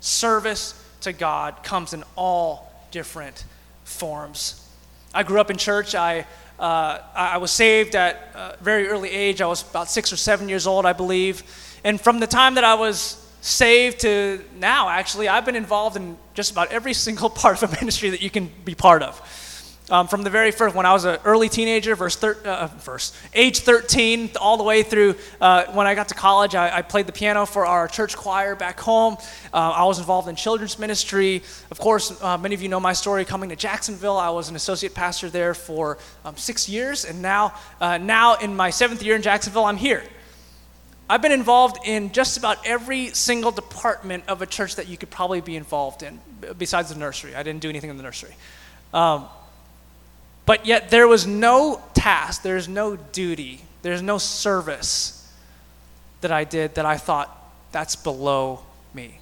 Service 0.00 0.74
to 1.02 1.12
God 1.12 1.62
comes 1.62 1.92
in 1.92 2.04
all 2.16 2.72
different 2.90 3.44
forms. 3.84 4.68
I 5.14 5.22
grew 5.22 5.40
up 5.40 5.50
in 5.50 5.56
church. 5.56 5.94
I, 5.94 6.26
uh, 6.58 6.98
I 7.14 7.38
was 7.38 7.50
saved 7.50 7.94
at 7.94 8.16
a 8.34 8.56
very 8.60 8.88
early 8.88 9.10
age. 9.10 9.40
I 9.40 9.46
was 9.46 9.68
about 9.68 9.88
six 9.88 10.12
or 10.12 10.16
seven 10.16 10.48
years 10.48 10.66
old, 10.66 10.86
I 10.86 10.92
believe. 10.92 11.42
And 11.84 12.00
from 12.00 12.18
the 12.18 12.26
time 12.26 12.54
that 12.54 12.64
I 12.64 12.74
was 12.74 13.21
saved 13.42 14.00
to 14.00 14.42
now, 14.58 14.88
actually, 14.88 15.28
I've 15.28 15.44
been 15.44 15.56
involved 15.56 15.96
in 15.96 16.16
just 16.32 16.52
about 16.52 16.72
every 16.72 16.94
single 17.06 17.28
part 17.28 17.62
of 17.62 17.70
a 17.70 17.76
ministry 17.76 18.08
that 18.10 18.22
you 18.22 18.30
can 18.30 18.50
be 18.64 18.74
part 18.74 19.02
of. 19.02 19.20
Um, 19.90 20.06
from 20.06 20.22
the 20.22 20.30
very 20.30 20.52
first, 20.52 20.76
when 20.76 20.86
I 20.86 20.92
was 20.92 21.04
an 21.04 21.18
early 21.24 21.48
teenager, 21.48 21.96
verse, 21.96 22.14
thir- 22.14 22.38
uh, 22.44 22.68
verse 22.78 23.12
age 23.34 23.58
13, 23.58 24.30
all 24.40 24.56
the 24.56 24.62
way 24.62 24.84
through 24.84 25.16
uh, 25.40 25.64
when 25.72 25.88
I 25.88 25.94
got 25.94 26.08
to 26.08 26.14
college, 26.14 26.54
I, 26.54 26.78
I, 26.78 26.82
played 26.82 27.06
the 27.08 27.12
piano 27.12 27.44
for 27.44 27.66
our 27.66 27.88
church 27.88 28.16
choir 28.16 28.54
back 28.54 28.78
home. 28.78 29.16
Uh, 29.52 29.56
I 29.56 29.84
was 29.84 29.98
involved 29.98 30.28
in 30.28 30.36
children's 30.36 30.78
ministry. 30.78 31.42
Of 31.70 31.80
course, 31.80 32.22
uh, 32.22 32.38
many 32.38 32.54
of 32.54 32.62
you 32.62 32.68
know 32.68 32.78
my 32.78 32.92
story. 32.92 33.24
Coming 33.24 33.50
to 33.50 33.56
Jacksonville, 33.56 34.16
I 34.16 34.30
was 34.30 34.48
an 34.48 34.56
associate 34.56 34.94
pastor 34.94 35.28
there 35.28 35.52
for 35.52 35.98
um, 36.24 36.36
six 36.36 36.68
years, 36.68 37.04
and 37.04 37.20
now, 37.20 37.52
uh, 37.80 37.98
now 37.98 38.36
in 38.36 38.56
my 38.56 38.70
seventh 38.70 39.02
year 39.02 39.16
in 39.16 39.20
Jacksonville, 39.20 39.64
I'm 39.64 39.76
here. 39.76 40.04
I've 41.12 41.20
been 41.20 41.30
involved 41.30 41.86
in 41.86 42.10
just 42.10 42.38
about 42.38 42.66
every 42.66 43.08
single 43.08 43.50
department 43.50 44.24
of 44.28 44.40
a 44.40 44.46
church 44.46 44.76
that 44.76 44.88
you 44.88 44.96
could 44.96 45.10
probably 45.10 45.42
be 45.42 45.56
involved 45.56 46.02
in, 46.02 46.18
besides 46.56 46.88
the 46.88 46.98
nursery. 46.98 47.34
I 47.34 47.42
didn't 47.42 47.60
do 47.60 47.68
anything 47.68 47.90
in 47.90 47.98
the 47.98 48.02
nursery. 48.02 48.34
Um, 48.94 49.26
but 50.46 50.64
yet 50.64 50.88
there 50.88 51.06
was 51.06 51.26
no 51.26 51.82
task, 51.92 52.40
there's 52.40 52.66
no 52.66 52.96
duty, 52.96 53.60
there's 53.82 54.00
no 54.00 54.16
service 54.16 55.30
that 56.22 56.32
I 56.32 56.44
did 56.44 56.76
that 56.76 56.86
I 56.86 56.96
thought 56.96 57.28
that's 57.72 57.94
below 57.94 58.60
me. 58.94 59.18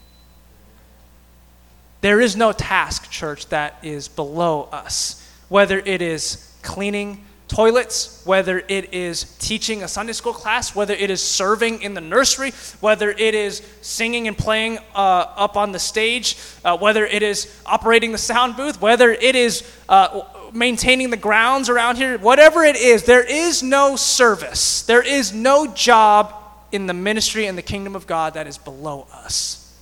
There 2.02 2.20
is 2.20 2.36
no 2.36 2.52
task, 2.52 3.10
church, 3.10 3.48
that 3.48 3.80
is 3.82 4.06
below 4.06 4.68
us, 4.70 5.28
whether 5.48 5.80
it 5.80 6.00
is 6.00 6.54
cleaning 6.62 7.24
toilets, 7.50 8.22
whether 8.24 8.62
it 8.68 8.94
is 8.94 9.24
teaching 9.38 9.82
a 9.82 9.88
Sunday 9.88 10.12
school 10.12 10.32
class, 10.32 10.74
whether 10.74 10.94
it 10.94 11.10
is 11.10 11.20
serving 11.20 11.82
in 11.82 11.94
the 11.94 12.00
nursery, 12.00 12.52
whether 12.78 13.10
it 13.10 13.34
is 13.34 13.60
singing 13.82 14.28
and 14.28 14.38
playing 14.38 14.78
uh, 14.94 15.26
up 15.36 15.56
on 15.56 15.72
the 15.72 15.78
stage, 15.78 16.38
uh, 16.64 16.78
whether 16.78 17.04
it 17.04 17.24
is 17.24 17.52
operating 17.66 18.12
the 18.12 18.18
sound 18.18 18.56
booth, 18.56 18.80
whether 18.80 19.10
it 19.10 19.34
is 19.34 19.68
uh, 19.88 20.22
maintaining 20.52 21.10
the 21.10 21.16
grounds 21.16 21.68
around 21.68 21.96
here, 21.96 22.16
whatever 22.18 22.62
it 22.62 22.76
is, 22.76 23.02
there 23.02 23.24
is 23.24 23.64
no 23.64 23.96
service, 23.96 24.82
there 24.82 25.02
is 25.02 25.32
no 25.32 25.66
job 25.74 26.32
in 26.70 26.86
the 26.86 26.94
ministry 26.94 27.46
and 27.46 27.58
the 27.58 27.62
kingdom 27.62 27.96
of 27.96 28.06
God 28.06 28.34
that 28.34 28.46
is 28.46 28.58
below 28.58 29.08
us. 29.12 29.76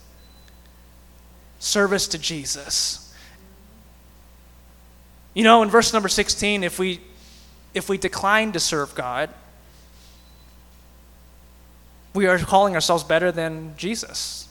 Service 1.58 2.08
to 2.08 2.18
Jesus. 2.18 3.14
You 5.34 5.44
know, 5.44 5.62
in 5.62 5.68
verse 5.68 5.92
number 5.92 6.08
16, 6.08 6.64
if 6.64 6.78
we 6.78 7.00
if 7.74 7.88
we 7.88 7.98
decline 7.98 8.52
to 8.52 8.60
serve 8.60 8.94
God, 8.94 9.30
we 12.14 12.26
are 12.26 12.38
calling 12.38 12.74
ourselves 12.74 13.04
better 13.04 13.30
than 13.30 13.74
Jesus. 13.76 14.48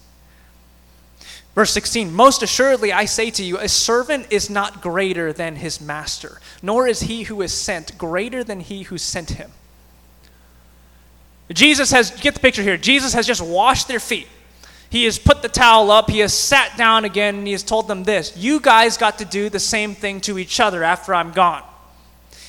Verse 1.56 1.72
16 1.72 2.14
Most 2.14 2.44
assuredly, 2.44 2.94
I 2.94 3.06
say 3.06 3.32
to 3.32 3.44
you, 3.44 3.58
a 3.58 3.68
servant 3.68 4.28
is 4.30 4.50
not 4.50 4.82
greater 4.82 5.34
than 5.34 5.56
his 5.56 5.82
master, 5.82 6.40
nor 6.62 6.88
is 6.88 7.02
he 7.02 7.24
who 7.24 7.42
is 7.42 7.52
sent 7.52 7.98
greater 7.98 8.44
than 8.44 8.60
he 8.60 8.84
who 8.84 8.98
sent 8.98 9.32
him. 9.32 9.52
Jesus 11.52 11.92
has, 11.92 12.12
get 12.12 12.36
the 12.36 12.40
picture 12.40 12.62
here, 12.62 12.78
Jesus 12.78 13.14
has 13.14 13.26
just 13.26 13.42
washed 13.42 13.88
their 13.88 14.00
feet. 14.00 14.28
He 14.90 15.04
has 15.06 15.20
put 15.20 15.42
the 15.42 15.50
towel 15.50 15.92
up, 15.92 16.10
he 16.10 16.20
has 16.20 16.34
sat 16.34 16.78
down 16.78 17.04
again, 17.06 17.36
and 17.36 17.48
he 17.48 17.54
has 17.54 17.64
told 17.64 17.88
them 17.88 18.04
this 18.04 18.38
You 18.38 18.60
guys 18.60 18.98
got 18.98 19.18
to 19.18 19.26
do 19.26 19.50
the 19.50 19.60
same 19.60 19.96
thing 19.96 20.22
to 20.22 20.38
each 20.38 20.60
other 20.60 20.84
after 20.84 21.14
I'm 21.14 21.32
gone. 21.32 21.64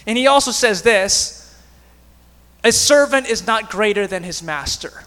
And 0.09 0.17
he 0.17 0.27
also 0.27 0.51
says 0.53 0.83
this 0.83 1.55
a 2.65 2.73
servant 2.73 3.29
is 3.29 3.47
not 3.47 3.71
greater 3.71 4.07
than 4.07 4.25
his 4.25 4.43
master. 4.43 5.05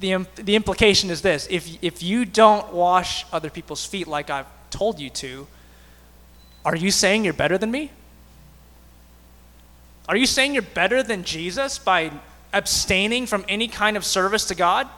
The, 0.00 0.26
the 0.34 0.56
implication 0.56 1.10
is 1.10 1.22
this 1.22 1.46
if, 1.48 1.82
if 1.82 2.02
you 2.02 2.24
don't 2.24 2.72
wash 2.72 3.24
other 3.32 3.48
people's 3.48 3.86
feet 3.86 4.08
like 4.08 4.30
I've 4.30 4.46
told 4.70 4.98
you 4.98 5.10
to, 5.10 5.46
are 6.64 6.74
you 6.74 6.90
saying 6.90 7.24
you're 7.24 7.32
better 7.32 7.56
than 7.56 7.70
me? 7.70 7.92
Are 10.08 10.16
you 10.16 10.26
saying 10.26 10.52
you're 10.54 10.62
better 10.62 11.02
than 11.02 11.22
Jesus 11.22 11.78
by 11.78 12.10
abstaining 12.52 13.26
from 13.26 13.44
any 13.48 13.68
kind 13.68 13.96
of 13.96 14.04
service 14.04 14.44
to 14.46 14.56
God? 14.56 14.88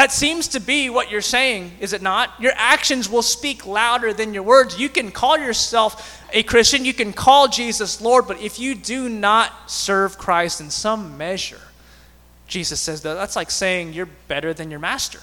That 0.00 0.12
seems 0.12 0.48
to 0.48 0.60
be 0.60 0.88
what 0.88 1.10
you're 1.10 1.20
saying, 1.20 1.72
is 1.78 1.92
it 1.92 2.00
not? 2.00 2.30
Your 2.40 2.54
actions 2.56 3.10
will 3.10 3.20
speak 3.20 3.66
louder 3.66 4.14
than 4.14 4.32
your 4.32 4.42
words. 4.42 4.80
You 4.80 4.88
can 4.88 5.10
call 5.10 5.36
yourself 5.36 6.24
a 6.32 6.42
Christian, 6.42 6.86
you 6.86 6.94
can 6.94 7.12
call 7.12 7.48
Jesus 7.48 8.00
Lord, 8.00 8.26
but 8.26 8.40
if 8.40 8.58
you 8.58 8.74
do 8.74 9.10
not 9.10 9.70
serve 9.70 10.16
Christ 10.16 10.62
in 10.62 10.70
some 10.70 11.18
measure, 11.18 11.60
Jesus 12.46 12.80
says 12.80 13.02
that 13.02 13.12
that's 13.12 13.36
like 13.36 13.50
saying 13.50 13.92
you're 13.92 14.08
better 14.26 14.54
than 14.54 14.70
your 14.70 14.80
master. 14.80 15.20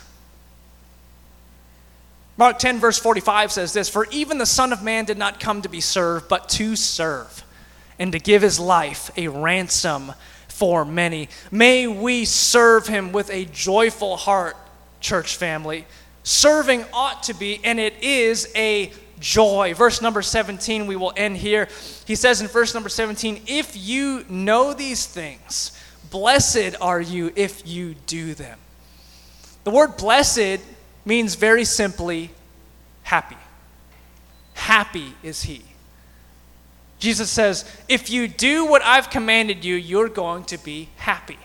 Mark 2.37 2.59
10, 2.59 2.77
verse 2.77 2.99
45 2.99 3.51
says 3.51 3.73
this 3.73 3.89
For 3.89 4.05
even 4.11 4.37
the 4.37 4.45
Son 4.45 4.71
of 4.71 4.83
Man 4.83 5.05
did 5.05 5.17
not 5.17 5.39
come 5.39 5.63
to 5.63 5.69
be 5.69 5.81
served, 5.81 6.29
but 6.29 6.49
to 6.49 6.75
serve, 6.75 7.43
and 7.97 8.11
to 8.11 8.19
give 8.19 8.43
his 8.43 8.59
life 8.59 9.09
a 9.17 9.27
ransom 9.27 10.13
for 10.47 10.85
many. 10.85 11.29
May 11.49 11.87
we 11.87 12.25
serve 12.25 12.85
him 12.85 13.11
with 13.11 13.31
a 13.31 13.45
joyful 13.45 14.17
heart, 14.17 14.55
church 14.99 15.35
family. 15.35 15.85
Serving 16.23 16.85
ought 16.93 17.23
to 17.23 17.33
be, 17.33 17.59
and 17.63 17.79
it 17.79 18.03
is, 18.03 18.51
a 18.55 18.91
joy. 19.19 19.73
Verse 19.73 20.01
number 20.01 20.21
17, 20.21 20.87
we 20.87 20.95
will 20.95 21.13
end 21.15 21.37
here. 21.37 21.67
He 22.05 22.15
says 22.15 22.41
in 22.41 22.47
verse 22.47 22.73
number 22.73 22.89
17, 22.89 23.43
If 23.47 23.75
you 23.75 24.25
know 24.29 24.73
these 24.73 25.05
things, 25.05 25.71
blessed 26.09 26.75
are 26.81 27.01
you 27.01 27.31
if 27.35 27.67
you 27.67 27.95
do 28.05 28.33
them. 28.33 28.59
The 29.63 29.71
word 29.71 29.97
blessed 29.97 30.61
means 31.05 31.35
very 31.35 31.65
simply 31.65 32.31
happy. 33.03 33.37
Happy 34.53 35.13
is 35.23 35.43
he. 35.43 35.63
Jesus 36.99 37.29
says, 37.29 37.63
if 37.87 38.09
you 38.09 38.27
do 38.27 38.65
what 38.65 38.81
I've 38.81 39.09
commanded 39.09 39.63
you, 39.63 39.75
you're 39.75 40.09
going 40.09 40.43
to 40.45 40.57
be 40.57 40.89
happy. 40.97 41.37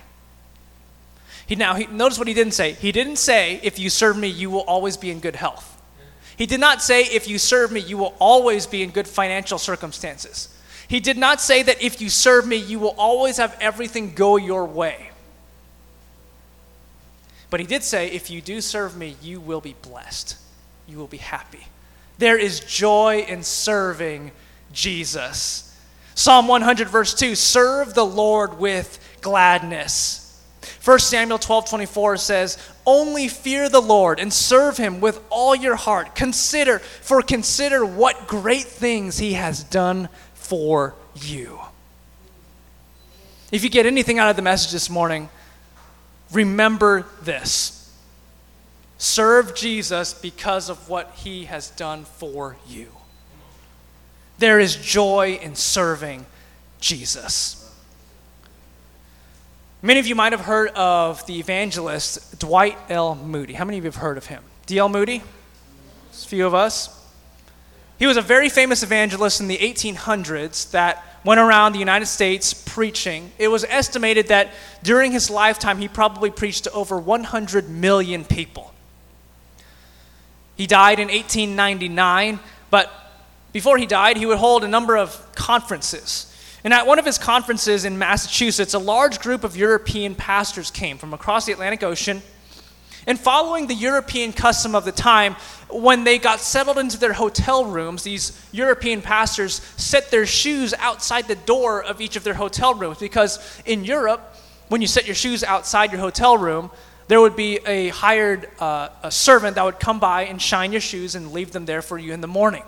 He, 1.52 1.56
now, 1.56 1.74
he, 1.74 1.86
notice 1.86 2.18
what 2.18 2.28
he 2.28 2.32
didn't 2.32 2.54
say. 2.54 2.72
He 2.72 2.92
didn't 2.92 3.16
say, 3.16 3.60
if 3.62 3.78
you 3.78 3.90
serve 3.90 4.16
me, 4.16 4.26
you 4.26 4.48
will 4.48 4.60
always 4.60 4.96
be 4.96 5.10
in 5.10 5.20
good 5.20 5.36
health. 5.36 5.82
He 6.38 6.46
did 6.46 6.60
not 6.60 6.80
say, 6.80 7.02
if 7.02 7.28
you 7.28 7.36
serve 7.36 7.70
me, 7.70 7.80
you 7.80 7.98
will 7.98 8.14
always 8.18 8.66
be 8.66 8.82
in 8.82 8.88
good 8.88 9.06
financial 9.06 9.58
circumstances. 9.58 10.48
He 10.88 10.98
did 10.98 11.18
not 11.18 11.42
say 11.42 11.62
that 11.62 11.82
if 11.82 12.00
you 12.00 12.08
serve 12.08 12.46
me, 12.46 12.56
you 12.56 12.78
will 12.78 12.94
always 12.96 13.36
have 13.36 13.54
everything 13.60 14.14
go 14.14 14.38
your 14.38 14.64
way. 14.64 15.10
But 17.50 17.60
he 17.60 17.66
did 17.66 17.82
say, 17.82 18.08
if 18.08 18.30
you 18.30 18.40
do 18.40 18.62
serve 18.62 18.96
me, 18.96 19.16
you 19.20 19.38
will 19.38 19.60
be 19.60 19.76
blessed. 19.82 20.38
You 20.88 20.96
will 20.96 21.06
be 21.06 21.18
happy. 21.18 21.66
There 22.16 22.38
is 22.38 22.60
joy 22.60 23.26
in 23.28 23.42
serving 23.42 24.32
Jesus. 24.72 25.78
Psalm 26.14 26.48
100, 26.48 26.88
verse 26.88 27.12
2 27.12 27.34
Serve 27.34 27.92
the 27.92 28.06
Lord 28.06 28.58
with 28.58 28.98
gladness. 29.20 30.21
1 30.84 30.98
Samuel 30.98 31.38
12, 31.38 31.70
24 31.70 32.16
says, 32.16 32.58
Only 32.86 33.28
fear 33.28 33.68
the 33.68 33.80
Lord 33.80 34.20
and 34.20 34.32
serve 34.32 34.76
him 34.76 35.00
with 35.00 35.20
all 35.30 35.54
your 35.54 35.76
heart. 35.76 36.14
Consider, 36.14 36.78
for 36.78 37.22
consider 37.22 37.84
what 37.84 38.26
great 38.26 38.64
things 38.64 39.18
he 39.18 39.34
has 39.34 39.64
done 39.64 40.08
for 40.34 40.94
you. 41.14 41.60
If 43.50 43.64
you 43.64 43.70
get 43.70 43.86
anything 43.86 44.18
out 44.18 44.30
of 44.30 44.36
the 44.36 44.42
message 44.42 44.72
this 44.72 44.88
morning, 44.88 45.28
remember 46.32 47.06
this 47.22 47.78
serve 48.98 49.54
Jesus 49.56 50.14
because 50.14 50.68
of 50.68 50.88
what 50.88 51.12
he 51.16 51.44
has 51.46 51.70
done 51.70 52.04
for 52.04 52.56
you. 52.68 52.86
There 54.38 54.60
is 54.60 54.76
joy 54.76 55.38
in 55.42 55.54
serving 55.56 56.24
Jesus. 56.80 57.61
Many 59.84 59.98
of 59.98 60.06
you 60.06 60.14
might 60.14 60.30
have 60.30 60.42
heard 60.42 60.68
of 60.76 61.26
the 61.26 61.40
evangelist 61.40 62.38
Dwight 62.38 62.78
L. 62.88 63.16
Moody. 63.16 63.54
How 63.54 63.64
many 63.64 63.78
of 63.78 63.84
you 63.84 63.88
have 63.88 63.96
heard 63.96 64.16
of 64.16 64.26
him? 64.26 64.44
D.L. 64.66 64.88
Moody? 64.88 65.24
a 66.12 66.14
few 66.14 66.46
of 66.46 66.54
us. 66.54 67.04
He 67.98 68.06
was 68.06 68.16
a 68.16 68.22
very 68.22 68.48
famous 68.48 68.84
evangelist 68.84 69.40
in 69.40 69.48
the 69.48 69.58
1800s 69.58 70.70
that 70.70 71.04
went 71.24 71.40
around 71.40 71.72
the 71.72 71.80
United 71.80 72.06
States 72.06 72.54
preaching. 72.54 73.32
It 73.38 73.48
was 73.48 73.64
estimated 73.64 74.28
that 74.28 74.52
during 74.84 75.10
his 75.10 75.30
lifetime, 75.30 75.78
he 75.78 75.88
probably 75.88 76.30
preached 76.30 76.62
to 76.64 76.70
over 76.70 76.96
100 76.96 77.68
million 77.68 78.24
people. 78.24 78.72
He 80.56 80.68
died 80.68 81.00
in 81.00 81.08
1899, 81.08 82.38
but 82.70 82.88
before 83.52 83.78
he 83.78 83.86
died, 83.86 84.16
he 84.16 84.26
would 84.26 84.38
hold 84.38 84.62
a 84.62 84.68
number 84.68 84.96
of 84.96 85.34
conferences. 85.34 86.31
And 86.64 86.72
at 86.72 86.86
one 86.86 86.98
of 86.98 87.04
his 87.04 87.18
conferences 87.18 87.84
in 87.84 87.98
Massachusetts, 87.98 88.74
a 88.74 88.78
large 88.78 89.18
group 89.18 89.42
of 89.42 89.56
European 89.56 90.14
pastors 90.14 90.70
came 90.70 90.96
from 90.96 91.12
across 91.12 91.46
the 91.46 91.52
Atlantic 91.52 91.82
Ocean. 91.82 92.22
And 93.04 93.18
following 93.18 93.66
the 93.66 93.74
European 93.74 94.32
custom 94.32 94.76
of 94.76 94.84
the 94.84 94.92
time, 94.92 95.34
when 95.68 96.04
they 96.04 96.18
got 96.18 96.38
settled 96.38 96.78
into 96.78 96.98
their 96.98 97.14
hotel 97.14 97.64
rooms, 97.64 98.04
these 98.04 98.40
European 98.52 99.02
pastors 99.02 99.54
set 99.76 100.12
their 100.12 100.24
shoes 100.24 100.72
outside 100.78 101.26
the 101.26 101.34
door 101.34 101.82
of 101.82 102.00
each 102.00 102.14
of 102.14 102.22
their 102.22 102.34
hotel 102.34 102.74
rooms 102.74 102.98
because 102.98 103.60
in 103.66 103.84
Europe, 103.84 104.36
when 104.68 104.80
you 104.80 104.86
set 104.86 105.06
your 105.06 105.16
shoes 105.16 105.42
outside 105.42 105.90
your 105.90 106.00
hotel 106.00 106.38
room, 106.38 106.70
there 107.08 107.20
would 107.20 107.34
be 107.34 107.58
a 107.66 107.88
hired 107.88 108.48
uh, 108.60 108.88
a 109.02 109.10
servant 109.10 109.56
that 109.56 109.64
would 109.64 109.80
come 109.80 109.98
by 109.98 110.22
and 110.26 110.40
shine 110.40 110.70
your 110.70 110.80
shoes 110.80 111.16
and 111.16 111.32
leave 111.32 111.50
them 111.50 111.66
there 111.66 111.82
for 111.82 111.98
you 111.98 112.12
in 112.12 112.20
the 112.20 112.28
morning. 112.28 112.62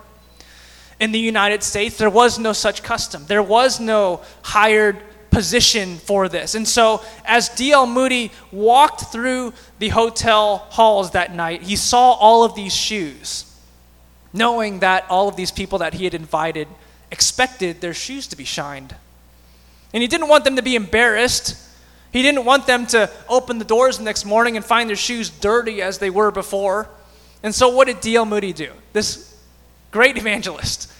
In 1.00 1.12
the 1.12 1.18
United 1.18 1.62
States, 1.62 1.98
there 1.98 2.10
was 2.10 2.38
no 2.38 2.52
such 2.52 2.82
custom. 2.82 3.26
There 3.26 3.42
was 3.42 3.80
no 3.80 4.20
hired 4.42 4.98
position 5.34 5.96
for 5.98 6.28
this. 6.28 6.54
And 6.54 6.66
so, 6.66 7.02
as 7.24 7.48
D.L. 7.50 7.86
Moody 7.86 8.30
walked 8.52 9.12
through 9.12 9.52
the 9.80 9.88
hotel 9.88 10.58
halls 10.70 11.10
that 11.10 11.34
night, 11.34 11.62
he 11.62 11.76
saw 11.76 12.12
all 12.12 12.44
of 12.44 12.54
these 12.54 12.74
shoes, 12.74 13.44
knowing 14.32 14.78
that 14.78 15.04
all 15.10 15.28
of 15.28 15.36
these 15.36 15.50
people 15.50 15.78
that 15.78 15.94
he 15.94 16.04
had 16.04 16.14
invited 16.14 16.68
expected 17.10 17.80
their 17.80 17.94
shoes 17.94 18.28
to 18.28 18.36
be 18.36 18.44
shined. 18.44 18.94
And 19.92 20.02
he 20.02 20.08
didn't 20.08 20.28
want 20.28 20.44
them 20.44 20.56
to 20.56 20.62
be 20.62 20.76
embarrassed. 20.76 21.56
He 22.12 22.22
didn't 22.22 22.44
want 22.44 22.66
them 22.66 22.86
to 22.88 23.10
open 23.28 23.58
the 23.58 23.64
doors 23.64 23.98
the 23.98 24.04
next 24.04 24.24
morning 24.24 24.56
and 24.56 24.64
find 24.64 24.88
their 24.88 24.96
shoes 24.96 25.30
dirty 25.30 25.82
as 25.82 25.98
they 25.98 26.10
were 26.10 26.30
before. 26.30 26.88
And 27.42 27.54
so, 27.54 27.68
what 27.68 27.88
did 27.88 28.00
D.L. 28.00 28.24
Moody 28.24 28.52
do? 28.52 28.70
This 28.92 29.33
great 29.94 30.16
evangelist. 30.16 30.90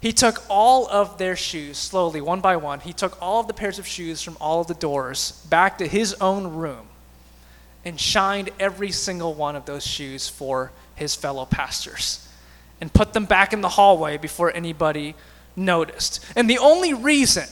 He 0.00 0.12
took 0.12 0.44
all 0.48 0.86
of 0.86 1.18
their 1.18 1.34
shoes, 1.34 1.76
slowly, 1.76 2.20
one 2.20 2.40
by 2.40 2.54
one. 2.54 2.78
He 2.78 2.92
took 2.92 3.20
all 3.20 3.40
of 3.40 3.48
the 3.48 3.52
pairs 3.52 3.80
of 3.80 3.86
shoes 3.86 4.22
from 4.22 4.36
all 4.40 4.60
of 4.60 4.68
the 4.68 4.74
doors 4.74 5.44
back 5.50 5.78
to 5.78 5.88
his 5.88 6.14
own 6.20 6.54
room 6.54 6.86
and 7.84 7.98
shined 7.98 8.50
every 8.60 8.92
single 8.92 9.34
one 9.34 9.56
of 9.56 9.66
those 9.66 9.84
shoes 9.84 10.28
for 10.28 10.70
his 10.94 11.16
fellow 11.16 11.46
pastors 11.46 12.28
and 12.80 12.92
put 12.92 13.12
them 13.12 13.24
back 13.24 13.52
in 13.52 13.60
the 13.60 13.70
hallway 13.70 14.16
before 14.16 14.54
anybody 14.54 15.16
noticed. 15.56 16.24
And 16.36 16.48
the 16.48 16.58
only 16.58 16.94
reason, 16.94 17.48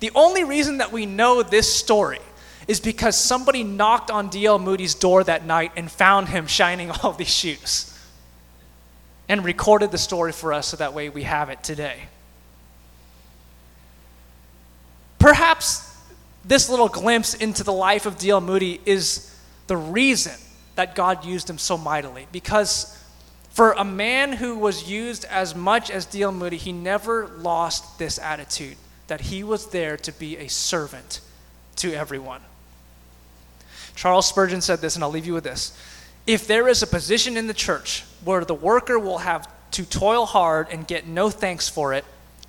the 0.00 0.10
only 0.14 0.44
reason 0.44 0.76
that 0.78 0.92
we 0.92 1.06
know 1.06 1.42
this 1.42 1.74
story 1.74 2.20
is 2.68 2.78
because 2.78 3.16
somebody 3.16 3.64
knocked 3.64 4.10
on 4.10 4.28
D.L. 4.28 4.58
Moody's 4.58 4.94
door 4.94 5.24
that 5.24 5.46
night 5.46 5.72
and 5.76 5.90
found 5.90 6.28
him 6.28 6.46
shining 6.46 6.90
all 7.02 7.14
these 7.14 7.34
shoes 7.34 7.89
and 9.30 9.44
recorded 9.44 9.92
the 9.92 9.96
story 9.96 10.32
for 10.32 10.52
us 10.52 10.66
so 10.66 10.76
that 10.76 10.92
way 10.92 11.08
we 11.08 11.22
have 11.22 11.50
it 11.50 11.62
today. 11.62 12.00
Perhaps 15.20 15.96
this 16.44 16.68
little 16.68 16.88
glimpse 16.88 17.34
into 17.34 17.62
the 17.62 17.72
life 17.72 18.06
of 18.06 18.18
D.L. 18.18 18.40
Moody 18.40 18.80
is 18.84 19.32
the 19.68 19.76
reason 19.76 20.32
that 20.74 20.96
God 20.96 21.24
used 21.24 21.48
him 21.48 21.58
so 21.58 21.78
mightily. 21.78 22.26
Because 22.32 23.00
for 23.50 23.70
a 23.70 23.84
man 23.84 24.32
who 24.32 24.58
was 24.58 24.90
used 24.90 25.24
as 25.26 25.54
much 25.54 25.92
as 25.92 26.06
D.L. 26.06 26.32
Moody, 26.32 26.56
he 26.56 26.72
never 26.72 27.28
lost 27.28 28.00
this 28.00 28.18
attitude 28.18 28.76
that 29.06 29.20
he 29.20 29.44
was 29.44 29.66
there 29.68 29.96
to 29.98 30.10
be 30.10 30.38
a 30.38 30.48
servant 30.48 31.20
to 31.76 31.94
everyone. 31.94 32.40
Charles 33.94 34.26
Spurgeon 34.26 34.60
said 34.60 34.80
this, 34.80 34.96
and 34.96 35.04
I'll 35.04 35.10
leave 35.10 35.26
you 35.26 35.34
with 35.34 35.44
this. 35.44 35.72
If 36.30 36.46
there 36.46 36.68
is 36.68 36.80
a 36.80 36.86
position 36.86 37.36
in 37.36 37.48
the 37.48 37.54
church 37.54 38.04
where 38.22 38.44
the 38.44 38.54
worker 38.54 39.00
will 39.00 39.18
have 39.18 39.48
to 39.72 39.84
toil 39.84 40.26
hard 40.26 40.68
and 40.70 40.86
get 40.86 41.04
no 41.04 41.28
thanks 41.28 41.68
for 41.68 41.92
it, 41.92 42.04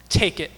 take 0.08 0.40
it 0.40 0.52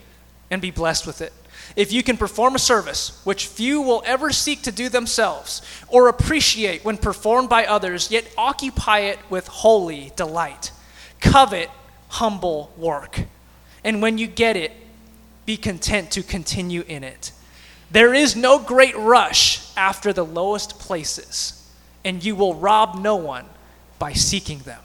and 0.51 0.61
be 0.61 0.71
blessed 0.71 1.07
with 1.07 1.21
it. 1.21 1.31
If 1.77 1.93
you 1.93 2.03
can 2.03 2.17
perform 2.17 2.53
a 2.53 2.59
service 2.59 3.21
which 3.23 3.47
few 3.47 3.81
will 3.81 4.03
ever 4.05 4.33
seek 4.33 4.63
to 4.63 4.73
do 4.73 4.89
themselves 4.89 5.61
or 5.87 6.09
appreciate 6.09 6.83
when 6.83 6.97
performed 6.97 7.47
by 7.47 7.65
others, 7.65 8.11
yet 8.11 8.29
occupy 8.37 8.99
it 8.99 9.19
with 9.29 9.47
holy 9.47 10.11
delight, 10.17 10.73
covet 11.21 11.69
humble 12.09 12.73
work. 12.75 13.21
And 13.85 14.01
when 14.01 14.17
you 14.17 14.27
get 14.27 14.57
it, 14.57 14.73
be 15.45 15.55
content 15.55 16.11
to 16.11 16.23
continue 16.23 16.83
in 16.89 17.05
it. 17.05 17.31
There 17.89 18.13
is 18.13 18.35
no 18.35 18.59
great 18.59 18.97
rush 18.97 19.73
after 19.77 20.11
the 20.11 20.25
lowest 20.25 20.77
places, 20.77 21.62
and 22.03 22.23
you 22.23 22.35
will 22.35 22.55
rob 22.55 22.99
no 22.99 23.15
one 23.15 23.45
by 23.99 24.13
seeking 24.13 24.59
them. 24.59 24.81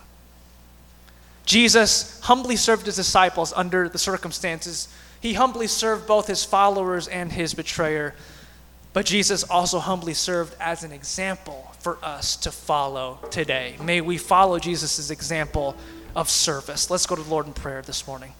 Jesus 1.45 2.21
humbly 2.21 2.57
served 2.57 2.87
his 2.87 2.97
disciples 2.97 3.53
under 3.57 3.89
the 3.89 3.99
circumstances. 3.99 4.89
He 5.21 5.33
humbly 5.35 5.67
served 5.67 6.07
both 6.07 6.27
his 6.27 6.45
followers 6.45 7.09
and 7.09 7.33
his 7.33 7.55
betrayer. 7.55 8.15
But 8.93 9.07
Jesus 9.07 9.45
also 9.45 9.79
humbly 9.79 10.15
served 10.15 10.55
as 10.61 10.85
an 10.85 10.93
example 10.93 11.73
for 11.81 11.99
us 12.03 12.37
to 12.37 12.51
follow 12.51 13.19
today. 13.31 13.77
May 13.83 14.01
we 14.01 14.19
follow 14.19 14.59
Jesus' 14.59 15.11
example 15.11 15.77
of 16.15 16.29
service. 16.29 16.91
Let's 16.91 17.07
go 17.07 17.17
to 17.17 17.23
the 17.23 17.31
Lord 17.31 17.47
in 17.47 17.53
prayer 17.53 17.81
this 17.81 18.07
morning. 18.07 18.33